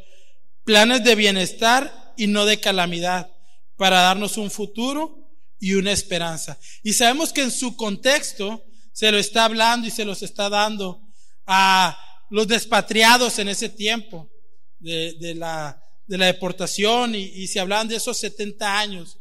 [0.64, 3.30] planes de bienestar y no de calamidad,
[3.76, 5.28] para darnos un futuro
[5.60, 6.58] y una esperanza.
[6.82, 11.01] Y sabemos que en su contexto se lo está hablando y se los está dando
[11.46, 11.98] a
[12.30, 14.30] los despatriados en ese tiempo
[14.78, 19.18] de, la, de la, deportación y, se hablaban de esos 70 años.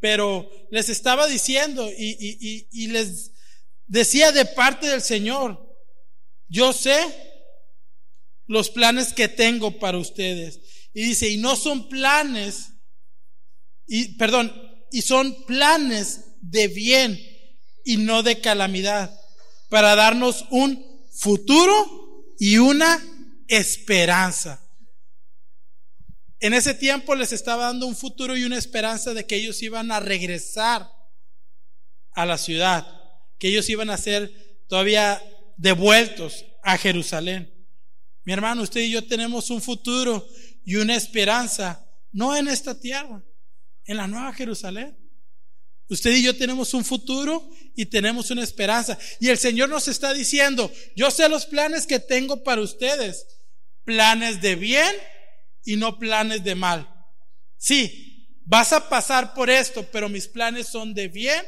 [0.00, 3.32] Pero les estaba diciendo y, y, y, les
[3.86, 5.60] decía de parte del Señor,
[6.48, 6.98] yo sé
[8.46, 10.60] los planes que tengo para ustedes.
[10.94, 12.72] Y dice, y no son planes,
[13.86, 14.52] y perdón,
[14.90, 17.18] y son planes de bien
[17.84, 19.18] y no de calamidad,
[19.68, 23.00] para darnos un futuro y una
[23.48, 24.60] esperanza.
[26.40, 29.92] En ese tiempo les estaba dando un futuro y una esperanza de que ellos iban
[29.92, 30.90] a regresar
[32.12, 32.86] a la ciudad,
[33.38, 35.22] que ellos iban a ser todavía
[35.56, 37.52] devueltos a Jerusalén.
[38.24, 40.26] Mi hermano, usted y yo tenemos un futuro
[40.64, 43.24] y una esperanza, no en esta tierra,
[43.84, 44.96] en la nueva Jerusalén.
[45.88, 48.98] Usted y yo tenemos un futuro y tenemos una esperanza.
[49.20, 53.26] Y el Señor nos está diciendo, yo sé los planes que tengo para ustedes,
[53.84, 54.94] planes de bien
[55.64, 56.88] y no planes de mal.
[57.58, 61.44] Sí, vas a pasar por esto, pero mis planes son de bien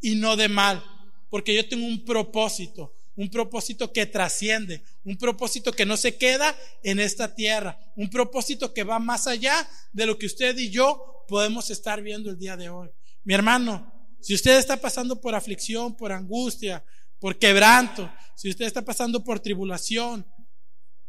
[0.00, 0.82] y no de mal,
[1.30, 6.56] porque yo tengo un propósito, un propósito que trasciende, un propósito que no se queda
[6.82, 11.24] en esta tierra, un propósito que va más allá de lo que usted y yo
[11.28, 12.90] podemos estar viendo el día de hoy.
[13.24, 16.84] Mi hermano, si usted está pasando por aflicción, por angustia,
[17.18, 20.26] por quebranto, si usted está pasando por tribulación,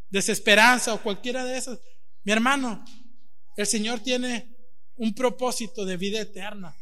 [0.08, 1.78] desesperanza o cualquiera de esas,
[2.24, 2.84] mi hermano,
[3.56, 4.54] el Señor tiene
[4.96, 6.74] un propósito de vida eterna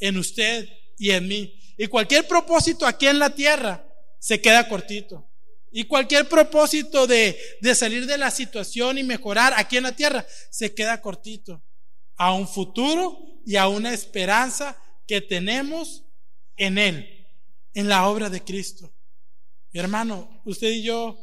[0.00, 1.58] en usted y en mí.
[1.76, 3.86] Y cualquier propósito aquí en la tierra
[4.18, 5.26] se queda cortito.
[5.70, 10.26] Y cualquier propósito de, de salir de la situación y mejorar aquí en la tierra
[10.50, 11.62] se queda cortito.
[12.18, 16.04] A un futuro y a una esperanza que tenemos
[16.56, 17.26] en Él,
[17.72, 18.92] en la obra de Cristo.
[19.72, 21.18] Mi hermano, usted y yo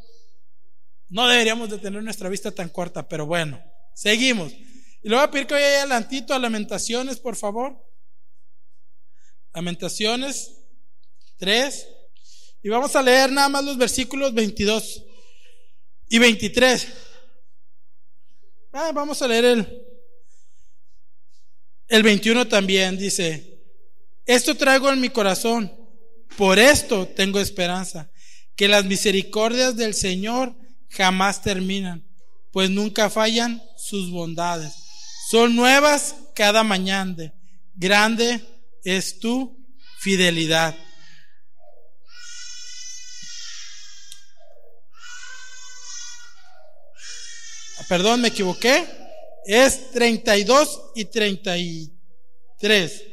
[1.10, 3.62] no deberíamos de tener nuestra vista tan corta, pero bueno,
[3.93, 4.52] seguimos.
[4.54, 7.80] Y le voy a pedir que vaya adelantito a Lamentaciones, por favor.
[9.54, 10.62] Lamentaciones
[11.38, 11.88] 3.
[12.64, 15.04] Y vamos a leer nada más los versículos 22
[16.10, 16.88] y 23.
[18.74, 19.84] Ah, vamos a leer el,
[21.88, 22.97] el 21 también.
[22.97, 23.59] Dice,
[24.25, 25.71] esto traigo en mi corazón,
[26.38, 28.09] por esto tengo esperanza,
[28.55, 30.55] que las misericordias del Señor
[30.89, 32.03] jamás terminan,
[32.51, 34.73] pues nunca fallan sus bondades.
[35.29, 37.33] Son nuevas cada mañana.
[37.75, 38.41] Grande
[38.83, 39.57] es tu
[39.99, 40.75] fidelidad.
[47.88, 49.05] Perdón, me equivoqué.
[49.46, 53.04] Es 32 y 33.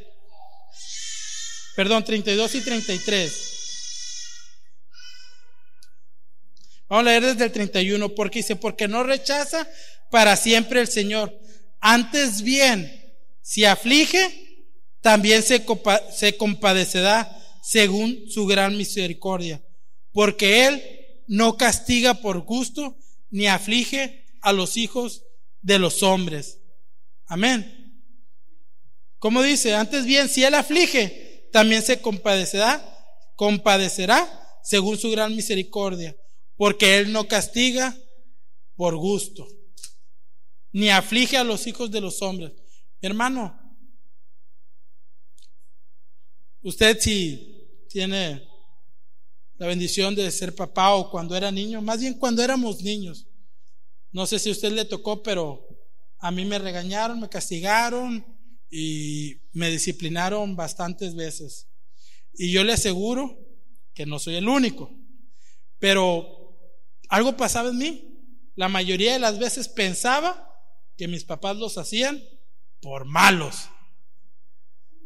[1.75, 3.49] Perdón, 32 y 33.
[6.89, 9.67] Vamos a leer desde el 31, porque dice, porque no rechaza
[10.11, 11.39] para siempre el Señor.
[11.79, 14.67] Antes bien, si aflige,
[15.01, 15.65] también se,
[16.15, 19.61] se compadecerá según su gran misericordia,
[20.11, 20.83] porque Él
[21.27, 22.97] no castiga por gusto,
[23.31, 25.23] ni aflige a los hijos
[25.63, 26.59] de los hombres.
[27.25, 27.79] Amén.
[29.17, 32.85] Como dice, antes bien, si Él aflige, también se compadecerá,
[33.35, 36.15] compadecerá según su gran misericordia
[36.55, 37.97] porque Él no castiga
[38.75, 39.47] por gusto,
[40.71, 42.51] ni aflige a los hijos de los hombres.
[43.01, 43.59] hermano,
[46.61, 48.47] usted si tiene
[49.55, 53.27] la bendición de ser papá o cuando era niño, más bien cuando éramos niños,
[54.13, 55.67] no sé si a usted le tocó, pero
[56.19, 58.25] a mí me regañaron, me castigaron
[58.69, 61.67] y me disciplinaron bastantes veces.
[62.33, 63.37] Y yo le aseguro
[63.93, 64.91] que no soy el único,
[65.79, 66.57] pero
[67.09, 68.09] algo pasaba en mí.
[68.55, 70.47] La mayoría de las veces pensaba
[70.95, 72.23] que mis papás los hacían
[72.81, 73.67] por malos.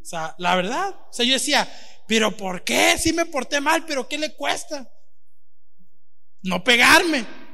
[0.02, 0.96] O sea, la verdad.
[1.10, 1.68] O sea, yo decía,
[2.08, 2.98] pero ¿por qué?
[2.98, 4.92] Si me porté mal, pero ¿qué le cuesta?
[6.42, 7.47] No pegarme.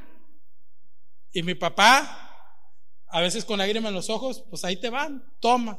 [1.34, 2.30] Y mi papá,
[3.08, 5.78] a veces con lágrimas en los ojos, pues ahí te van, toma.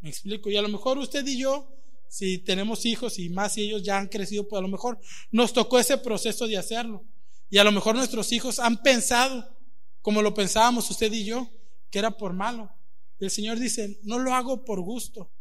[0.00, 0.48] Me explico.
[0.48, 1.76] Y a lo mejor usted y yo,
[2.08, 5.00] si tenemos hijos y más si ellos ya han crecido, pues a lo mejor
[5.32, 7.04] nos tocó ese proceso de hacerlo.
[7.50, 9.56] Y a lo mejor nuestros hijos han pensado,
[10.02, 11.50] como lo pensábamos usted y yo,
[11.90, 12.70] que era por malo.
[13.18, 15.32] el Señor dice, no lo hago por gusto.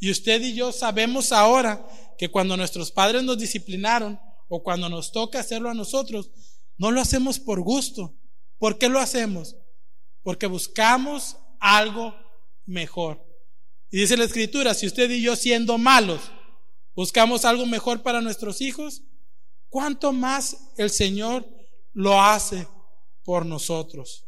[0.00, 1.86] Y usted y yo sabemos ahora
[2.18, 4.18] que cuando nuestros padres nos disciplinaron
[4.48, 6.32] o cuando nos toca hacerlo a nosotros,
[6.76, 8.12] no lo hacemos por gusto.
[8.58, 9.56] ¿Por qué lo hacemos?
[10.22, 12.14] Porque buscamos algo
[12.66, 13.24] mejor.
[13.90, 16.20] Y dice la escritura, si usted y yo siendo malos
[16.94, 19.02] buscamos algo mejor para nuestros hijos,
[19.68, 21.46] ¿cuánto más el Señor
[21.92, 22.68] lo hace
[23.24, 24.26] por nosotros?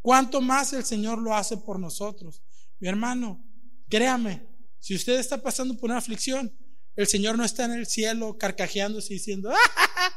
[0.00, 2.42] ¿Cuánto más el Señor lo hace por nosotros?
[2.78, 3.44] Mi hermano,
[3.88, 4.48] créame,
[4.80, 6.56] si usted está pasando por una aflicción,
[6.96, 10.12] El Señor no está en el cielo carcajeándose y diciendo, ¡Ah,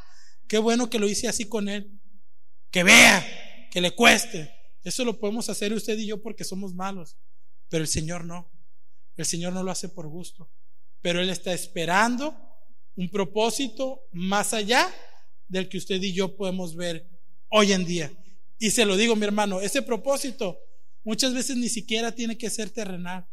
[0.47, 2.00] qué bueno que lo hice así con Él.
[2.71, 4.51] Que vea, que le cueste.
[4.83, 7.17] Eso lo podemos hacer usted y yo porque somos malos.
[7.69, 8.49] Pero el Señor no.
[9.17, 10.49] El Señor no lo hace por gusto.
[11.01, 12.35] Pero Él está esperando
[12.95, 14.91] un propósito más allá
[15.47, 17.07] del que usted y yo podemos ver
[17.49, 18.11] hoy en día.
[18.57, 20.57] Y se lo digo, mi hermano, ese propósito
[21.03, 23.27] muchas veces ni siquiera tiene que ser terrenal,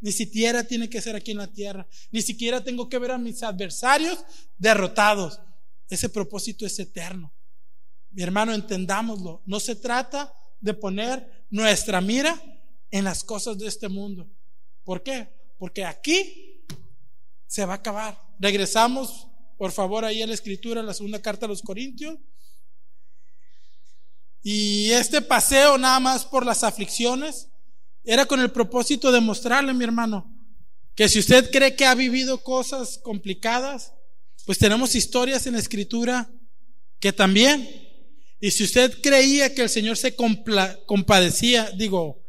[0.00, 3.18] ni siquiera tiene que ser aquí en la tierra, ni siquiera tengo que ver a
[3.18, 4.24] mis adversarios
[4.58, 5.40] derrotados.
[5.88, 7.32] Ese propósito es eterno.
[8.14, 9.42] Mi hermano, entendámoslo.
[9.44, 12.40] No se trata de poner nuestra mira
[12.90, 14.26] en las cosas de este mundo.
[14.84, 15.28] ¿Por qué?
[15.58, 16.64] Porque aquí
[17.46, 18.18] se va a acabar.
[18.38, 22.18] Regresamos por favor, ahí en la escritura, la segunda carta a los Corintios.
[24.42, 27.48] Y este paseo nada más por las aflicciones
[28.02, 30.30] era con el propósito de mostrarle, mi hermano,
[30.94, 33.92] que si usted cree que ha vivido cosas complicadas,
[34.44, 36.30] pues tenemos historias en la escritura
[37.00, 37.83] que también.
[38.40, 42.22] Y si usted creía que el Señor se compadecía, digo,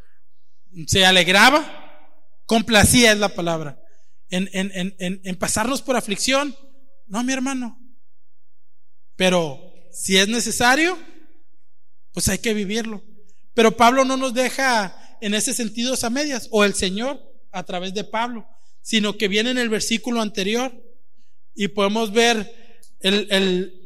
[0.87, 3.81] se alegraba, complacía es la palabra,
[4.29, 6.55] en, en, en, en pasarnos por aflicción,
[7.07, 7.79] no, mi hermano.
[9.15, 9.59] Pero
[9.91, 10.97] si es necesario,
[12.11, 13.03] pues hay que vivirlo.
[13.53, 17.93] Pero Pablo no nos deja en ese sentido a medias, o el Señor a través
[17.93, 18.47] de Pablo,
[18.81, 20.73] sino que viene en el versículo anterior
[21.55, 23.84] y podemos ver el, el,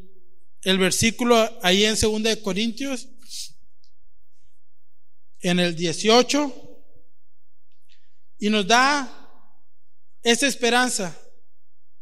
[0.62, 3.08] el versículo ahí en 2 de Corintios,
[5.40, 6.84] en el 18,
[8.38, 9.16] y nos da
[10.22, 11.16] esa esperanza.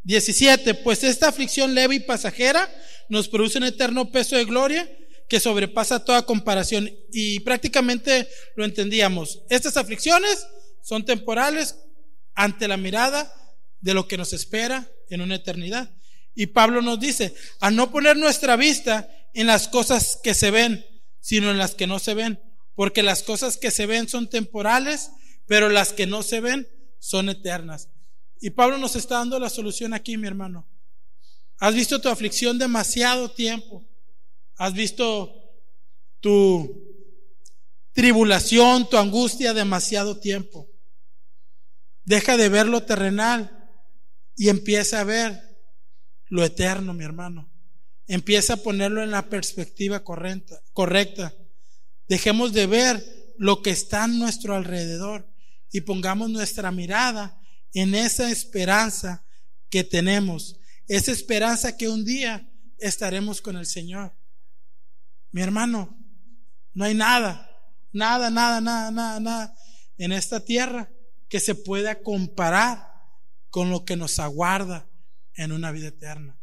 [0.03, 0.75] 17.
[0.75, 2.69] Pues esta aflicción leve y pasajera
[3.09, 4.89] nos produce un eterno peso de gloria
[5.27, 6.89] que sobrepasa toda comparación.
[7.11, 9.41] Y prácticamente lo entendíamos.
[9.49, 10.47] Estas aflicciones
[10.81, 11.75] son temporales
[12.33, 13.31] ante la mirada
[13.81, 15.93] de lo que nos espera en una eternidad.
[16.35, 20.85] Y Pablo nos dice, a no poner nuestra vista en las cosas que se ven,
[21.19, 22.39] sino en las que no se ven.
[22.75, 25.11] Porque las cosas que se ven son temporales,
[25.45, 26.67] pero las que no se ven
[26.99, 27.89] son eternas.
[28.39, 30.67] Y Pablo nos está dando la solución aquí, mi hermano.
[31.57, 33.85] Has visto tu aflicción demasiado tiempo.
[34.55, 35.33] Has visto
[36.21, 36.89] tu
[37.91, 40.69] tribulación, tu angustia demasiado tiempo.
[42.05, 43.69] Deja de ver lo terrenal
[44.35, 45.48] y empieza a ver
[46.29, 47.49] lo eterno, mi hermano.
[48.07, 51.33] Empieza a ponerlo en la perspectiva correcta.
[52.07, 55.27] Dejemos de ver lo que está a nuestro alrededor
[55.71, 57.39] y pongamos nuestra mirada
[57.73, 59.23] en esa esperanza
[59.69, 64.15] que tenemos, esa esperanza que un día estaremos con el Señor.
[65.31, 65.95] Mi hermano,
[66.73, 67.47] no hay nada,
[67.91, 69.55] nada, nada, nada, nada, nada
[69.97, 70.91] en esta tierra
[71.27, 72.91] que se pueda comparar
[73.51, 74.88] con lo que nos aguarda
[75.43, 76.39] en una vida eterna.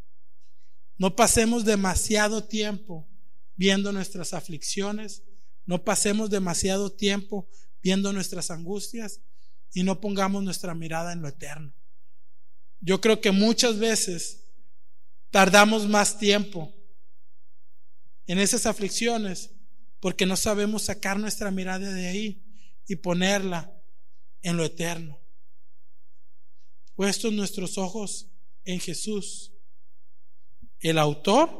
[0.98, 3.06] No pasemos demasiado tiempo
[3.54, 5.22] viendo nuestras aflicciones,
[5.66, 7.48] no pasemos demasiado tiempo
[7.82, 9.20] viendo nuestras angustias,
[9.76, 11.74] y no pongamos nuestra mirada en lo eterno.
[12.80, 14.44] Yo creo que muchas veces
[15.30, 16.74] tardamos más tiempo
[18.26, 19.50] en esas aflicciones
[20.00, 22.42] porque no sabemos sacar nuestra mirada de ahí
[22.88, 23.70] y ponerla
[24.40, 25.20] en lo eterno.
[26.94, 28.30] Puestos nuestros ojos
[28.66, 29.52] en Jesús,
[30.80, 31.50] el autor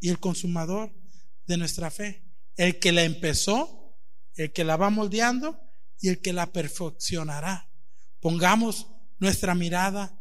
[0.00, 0.92] y el consumador
[1.46, 2.24] de nuestra fe,
[2.56, 3.94] el que la empezó,
[4.34, 5.60] el que la va moldeando
[6.00, 7.70] y el que la perfeccionará.
[8.20, 8.88] Pongamos
[9.18, 10.18] nuestra mirada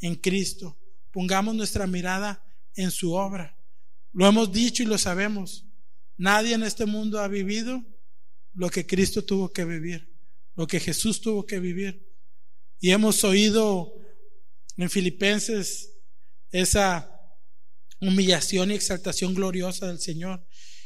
[0.00, 0.76] en Cristo,
[1.12, 2.44] pongamos nuestra mirada
[2.74, 3.56] en su obra.
[4.12, 5.66] Lo hemos dicho y lo sabemos.
[6.16, 7.82] Nadie en este mundo ha vivido
[8.54, 10.12] lo que Cristo tuvo que vivir,
[10.56, 12.08] lo que Jesús tuvo que vivir.
[12.80, 13.99] Y hemos oído
[14.84, 15.92] en Filipenses
[16.50, 17.10] esa
[18.00, 20.44] humillación y exaltación gloriosa del Señor.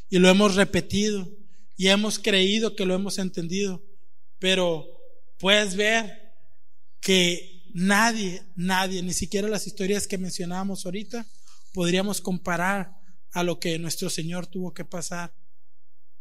[0.09, 1.30] Y lo hemos repetido
[1.76, 3.84] y hemos creído que lo hemos entendido.
[4.38, 4.86] Pero
[5.38, 6.34] puedes ver
[7.01, 11.26] que nadie, nadie, ni siquiera las historias que mencionábamos ahorita,
[11.72, 12.97] podríamos comparar
[13.32, 15.34] a lo que nuestro Señor tuvo que pasar.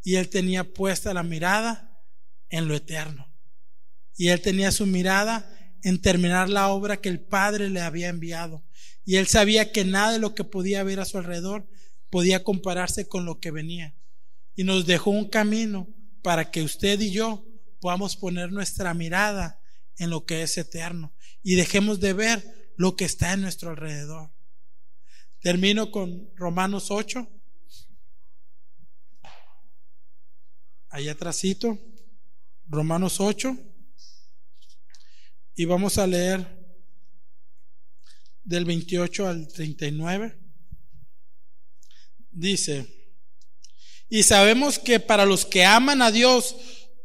[0.02, 2.02] Y Él tenía puesta la mirada
[2.50, 3.32] en lo eterno.
[4.16, 8.64] Y Él tenía su mirada en terminar la obra que el Padre le había enviado.
[9.04, 11.68] Y Él sabía que nada de lo que podía ver a su alrededor
[12.10, 13.94] podía compararse con lo que venía.
[14.56, 15.86] Y nos dejó un camino
[16.22, 17.46] para que usted y yo
[17.80, 19.60] podamos poner nuestra mirada
[19.98, 24.32] en lo que es eterno y dejemos de ver lo que está en nuestro alrededor.
[25.40, 27.28] Termino con Romanos 8.
[30.88, 31.78] Allá atrásito,
[32.66, 33.73] Romanos 8.
[35.56, 36.46] Y vamos a leer
[38.42, 40.38] del 28 al 39.
[42.30, 42.86] Dice,
[44.08, 46.56] y sabemos que para los que aman a Dios,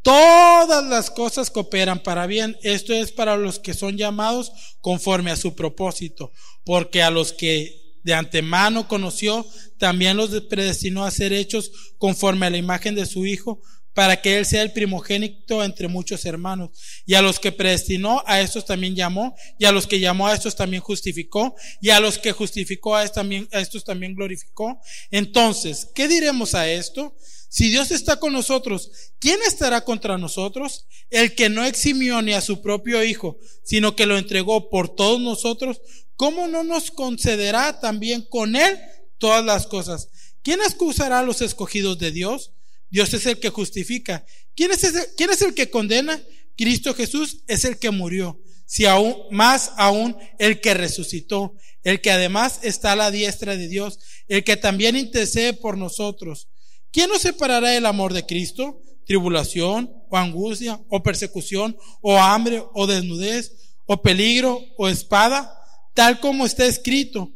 [0.02, 2.58] todas las cosas cooperan para bien.
[2.64, 6.32] Esto es para los que son llamados conforme a su propósito,
[6.64, 9.46] porque a los que de antemano conoció,
[9.78, 13.62] también los predestinó a ser hechos conforme a la imagen de su Hijo,
[14.00, 16.70] para que Él sea el primogénito entre muchos hermanos.
[17.06, 20.34] Y a los que predestinó, a estos también llamó, y a los que llamó, a
[20.34, 24.80] estos también justificó, y a los que justificó, a estos también, glorificó.
[25.12, 27.14] Entonces, ¿qué diremos a esto?
[27.50, 28.90] Si Dios está con nosotros,
[29.20, 30.88] ¿quién estará contra nosotros?
[31.10, 35.20] El que no eximió ni a su propio Hijo, sino que lo entregó por todos
[35.20, 35.82] nosotros,
[36.16, 38.80] ¿cómo no nos concederá también con Él
[39.18, 40.08] todas las cosas?
[40.42, 42.54] ¿Quién excusará a los escogidos de Dios?
[42.90, 44.26] Dios es el que justifica.
[44.56, 46.22] ¿Quién es, ¿Quién es el que condena?
[46.58, 48.40] Cristo Jesús es el que murió.
[48.66, 53.68] Si aún, más aún, el que resucitó, el que además está a la diestra de
[53.68, 56.50] Dios, el que también intercede por nosotros.
[56.92, 58.82] ¿Quién nos separará del amor de Cristo?
[59.06, 63.54] Tribulación, o angustia, o persecución, o hambre, o desnudez,
[63.86, 65.52] o peligro, o espada,
[65.94, 67.32] tal como está escrito.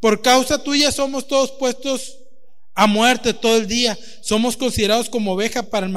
[0.00, 2.17] Por causa tuya somos todos puestos
[2.78, 3.98] a muerte todo el día.
[4.22, 5.92] Somos considerados como oveja para el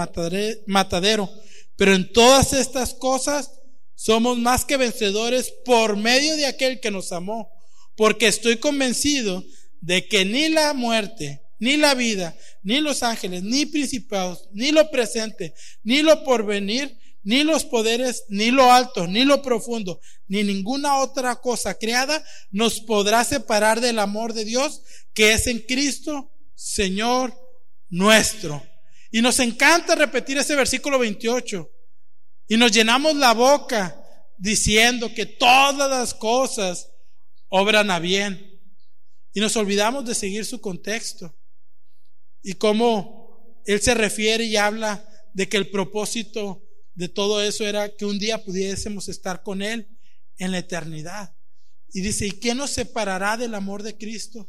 [0.65, 1.29] matadero.
[1.75, 3.51] Pero en todas estas cosas
[3.93, 7.51] somos más que vencedores por medio de aquel que nos amó.
[7.95, 9.43] Porque estoy convencido
[9.79, 14.89] de que ni la muerte, ni la vida, ni los ángeles, ni principados, ni lo
[14.89, 15.53] presente,
[15.83, 21.35] ni lo porvenir, ni los poderes, ni lo alto, ni lo profundo, ni ninguna otra
[21.35, 24.81] cosa creada nos podrá separar del amor de Dios
[25.13, 27.33] que es en Cristo Señor
[27.89, 28.63] nuestro.
[29.09, 31.67] Y nos encanta repetir ese versículo 28.
[32.49, 33.99] Y nos llenamos la boca
[34.37, 36.91] diciendo que todas las cosas
[37.49, 38.61] obran a bien.
[39.33, 41.35] Y nos olvidamos de seguir su contexto.
[42.43, 45.03] Y cómo Él se refiere y habla
[45.33, 49.87] de que el propósito de todo eso era que un día pudiésemos estar con Él
[50.37, 51.35] en la eternidad.
[51.91, 54.47] Y dice, ¿y qué nos separará del amor de Cristo?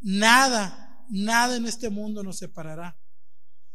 [0.00, 2.98] Nada nada en este mundo nos separará.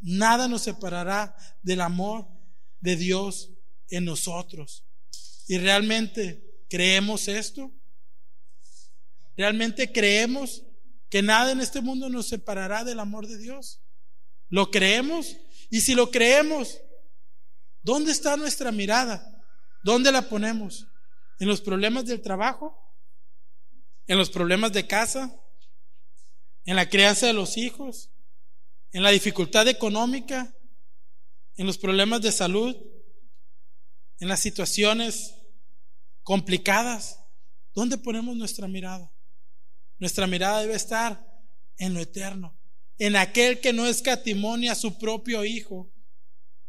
[0.00, 2.26] Nada nos separará del amor
[2.80, 3.52] de Dios
[3.90, 4.84] en nosotros.
[5.48, 7.72] ¿Y realmente creemos esto?
[9.36, 10.64] ¿Realmente creemos
[11.08, 13.80] que nada en este mundo nos separará del amor de Dios?
[14.48, 15.36] ¿Lo creemos?
[15.70, 16.80] Y si lo creemos,
[17.82, 19.44] ¿dónde está nuestra mirada?
[19.84, 20.86] ¿Dónde la ponemos?
[21.38, 22.76] ¿En los problemas del trabajo?
[24.06, 25.34] ¿En los problemas de casa?
[26.66, 28.10] En la crianza de los hijos,
[28.92, 30.54] en la dificultad económica,
[31.54, 32.76] en los problemas de salud,
[34.18, 35.34] en las situaciones
[36.22, 37.20] complicadas.
[37.72, 39.12] ¿Dónde ponemos nuestra mirada?
[39.98, 41.24] Nuestra mirada debe estar
[41.78, 42.58] en lo eterno,
[42.98, 45.92] en aquel que no escatimonia a su propio Hijo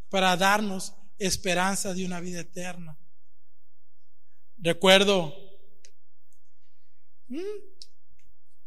[0.09, 2.97] para darnos esperanza de una vida eterna.
[4.57, 5.35] Recuerdo,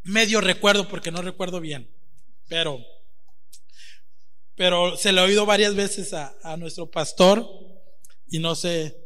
[0.02, 1.90] medio recuerdo porque no recuerdo bien,
[2.48, 2.78] pero,
[4.54, 7.48] pero se lo he oído varias veces a, nuestro pastor
[8.28, 8.96] y no sé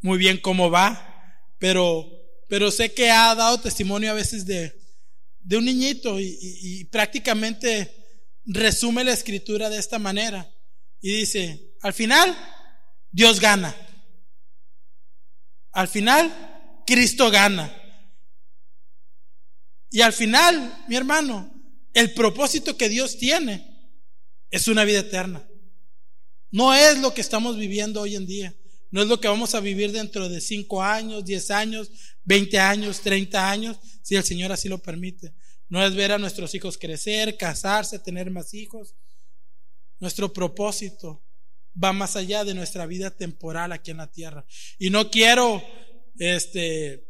[0.00, 2.06] muy bien cómo va, pero,
[2.48, 4.78] pero sé que ha dado testimonio a veces de,
[5.40, 7.94] de un niñito y, y prácticamente
[8.44, 10.50] resume la escritura de esta manera
[11.00, 12.34] y dice, al final,
[13.10, 13.76] Dios gana.
[15.72, 17.74] Al final, Cristo gana.
[19.94, 21.54] Y al final, mi hermano,
[21.92, 23.64] el propósito que Dios tiene
[24.50, 25.48] es una vida eterna.
[26.50, 28.56] No es lo que estamos viviendo hoy en día.
[28.90, 31.92] No es lo que vamos a vivir dentro de cinco años, diez años,
[32.24, 35.32] veinte años, treinta años, si el Señor así lo permite.
[35.68, 38.96] No es ver a nuestros hijos crecer, casarse, tener más hijos.
[40.00, 41.22] Nuestro propósito
[41.80, 44.44] va más allá de nuestra vida temporal aquí en la tierra.
[44.76, 45.62] Y no quiero,
[46.18, 47.06] este,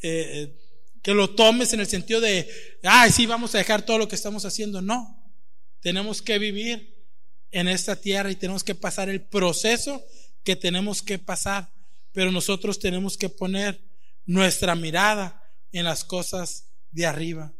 [0.00, 0.62] eh,
[1.06, 2.50] que lo tomes en el sentido de,
[2.82, 4.82] ay, sí, vamos a dejar todo lo que estamos haciendo.
[4.82, 5.22] No,
[5.78, 6.96] tenemos que vivir
[7.52, 10.04] en esta tierra y tenemos que pasar el proceso
[10.42, 11.72] que tenemos que pasar,
[12.10, 13.80] pero nosotros tenemos que poner
[14.24, 15.40] nuestra mirada
[15.70, 17.54] en las cosas de arriba.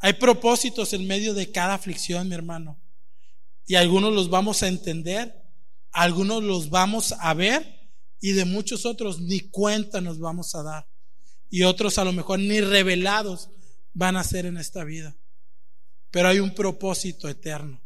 [0.00, 2.78] Hay propósitos en medio de cada aflicción, mi hermano,
[3.66, 5.34] y algunos los vamos a entender,
[5.92, 7.88] algunos los vamos a ver
[8.20, 10.93] y de muchos otros ni cuenta nos vamos a dar
[11.54, 13.48] y otros a lo mejor ni revelados
[13.92, 15.16] van a ser en esta vida.
[16.10, 17.80] Pero hay un propósito eterno.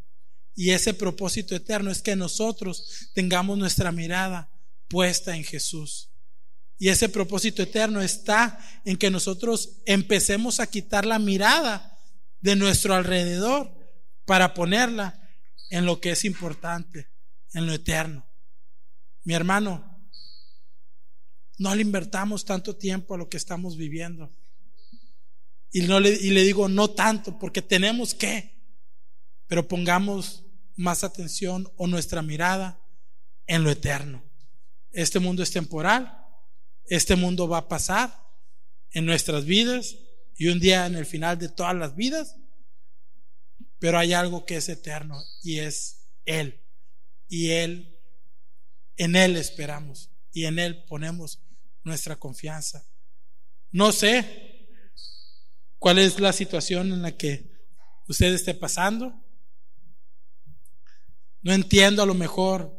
[0.55, 4.51] Y ese propósito eterno es que nosotros tengamos nuestra mirada
[4.89, 6.09] puesta en Jesús.
[6.79, 11.95] Y ese propósito eterno está en que nosotros empecemos a quitar la mirada
[12.41, 13.71] de nuestro alrededor
[14.25, 15.29] para ponerla
[15.69, 17.11] en lo que es importante,
[17.53, 18.27] en lo eterno.
[19.25, 19.88] Mi hermano,
[21.59, 24.32] no le invertamos tanto tiempo a lo que estamos viviendo.
[25.70, 28.54] Y, no le, y le digo no tanto, porque tenemos que,
[29.46, 30.44] pero pongamos
[30.76, 32.80] más atención o nuestra mirada
[33.46, 34.22] en lo eterno.
[34.92, 36.24] Este mundo es temporal,
[36.86, 38.24] este mundo va a pasar
[38.92, 39.96] en nuestras vidas
[40.36, 42.36] y un día en el final de todas las vidas,
[43.78, 46.61] pero hay algo que es eterno y es Él.
[47.28, 47.98] Y Él,
[48.96, 51.40] en Él esperamos y en Él ponemos
[51.85, 52.87] nuestra confianza.
[53.70, 54.68] No sé
[55.79, 57.51] cuál es la situación en la que
[58.09, 59.14] usted esté pasando.
[61.43, 62.76] No entiendo a lo mejor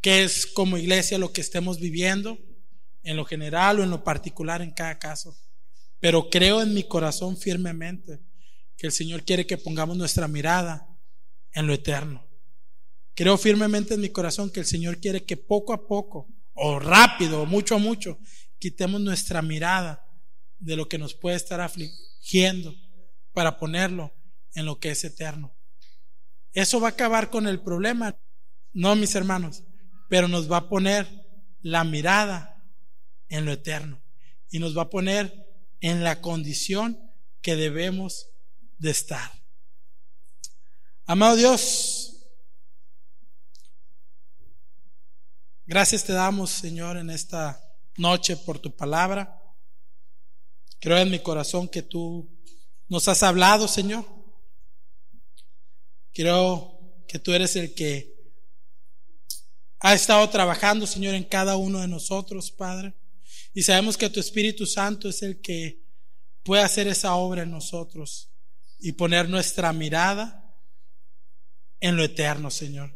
[0.00, 2.38] qué es como iglesia lo que estemos viviendo,
[3.02, 5.36] en lo general o en lo particular en cada caso.
[6.00, 8.20] Pero creo en mi corazón firmemente
[8.76, 10.88] que el Señor quiere que pongamos nuestra mirada
[11.52, 12.26] en lo eterno.
[13.14, 17.46] Creo firmemente en mi corazón que el Señor quiere que poco a poco, o rápido,
[17.46, 18.18] mucho a mucho,
[18.58, 20.04] quitemos nuestra mirada
[20.58, 22.74] de lo que nos puede estar afligiendo
[23.32, 24.14] para ponerlo
[24.54, 25.54] en lo que es eterno.
[26.52, 28.16] Eso va a acabar con el problema,
[28.72, 29.64] no mis hermanos,
[30.08, 31.08] pero nos va a poner
[31.60, 32.62] la mirada
[33.28, 34.02] en lo eterno
[34.50, 35.46] y nos va a poner
[35.80, 36.98] en la condición
[37.42, 38.28] que debemos
[38.78, 39.30] de estar.
[41.06, 41.93] Amado Dios,
[45.66, 47.60] gracias te damos, Señor, en esta
[47.96, 49.40] noche por tu palabra.
[50.80, 52.28] Creo en mi corazón que tú
[52.88, 54.04] nos has hablado, Señor.
[56.12, 58.14] Creo que tú eres el que
[59.80, 62.94] ha estado trabajando, Señor, en cada uno de nosotros, Padre.
[63.52, 65.82] Y sabemos que tu Espíritu Santo es el que
[66.42, 68.30] puede hacer esa obra en nosotros
[68.78, 70.54] y poner nuestra mirada
[71.80, 72.94] en lo eterno, Señor.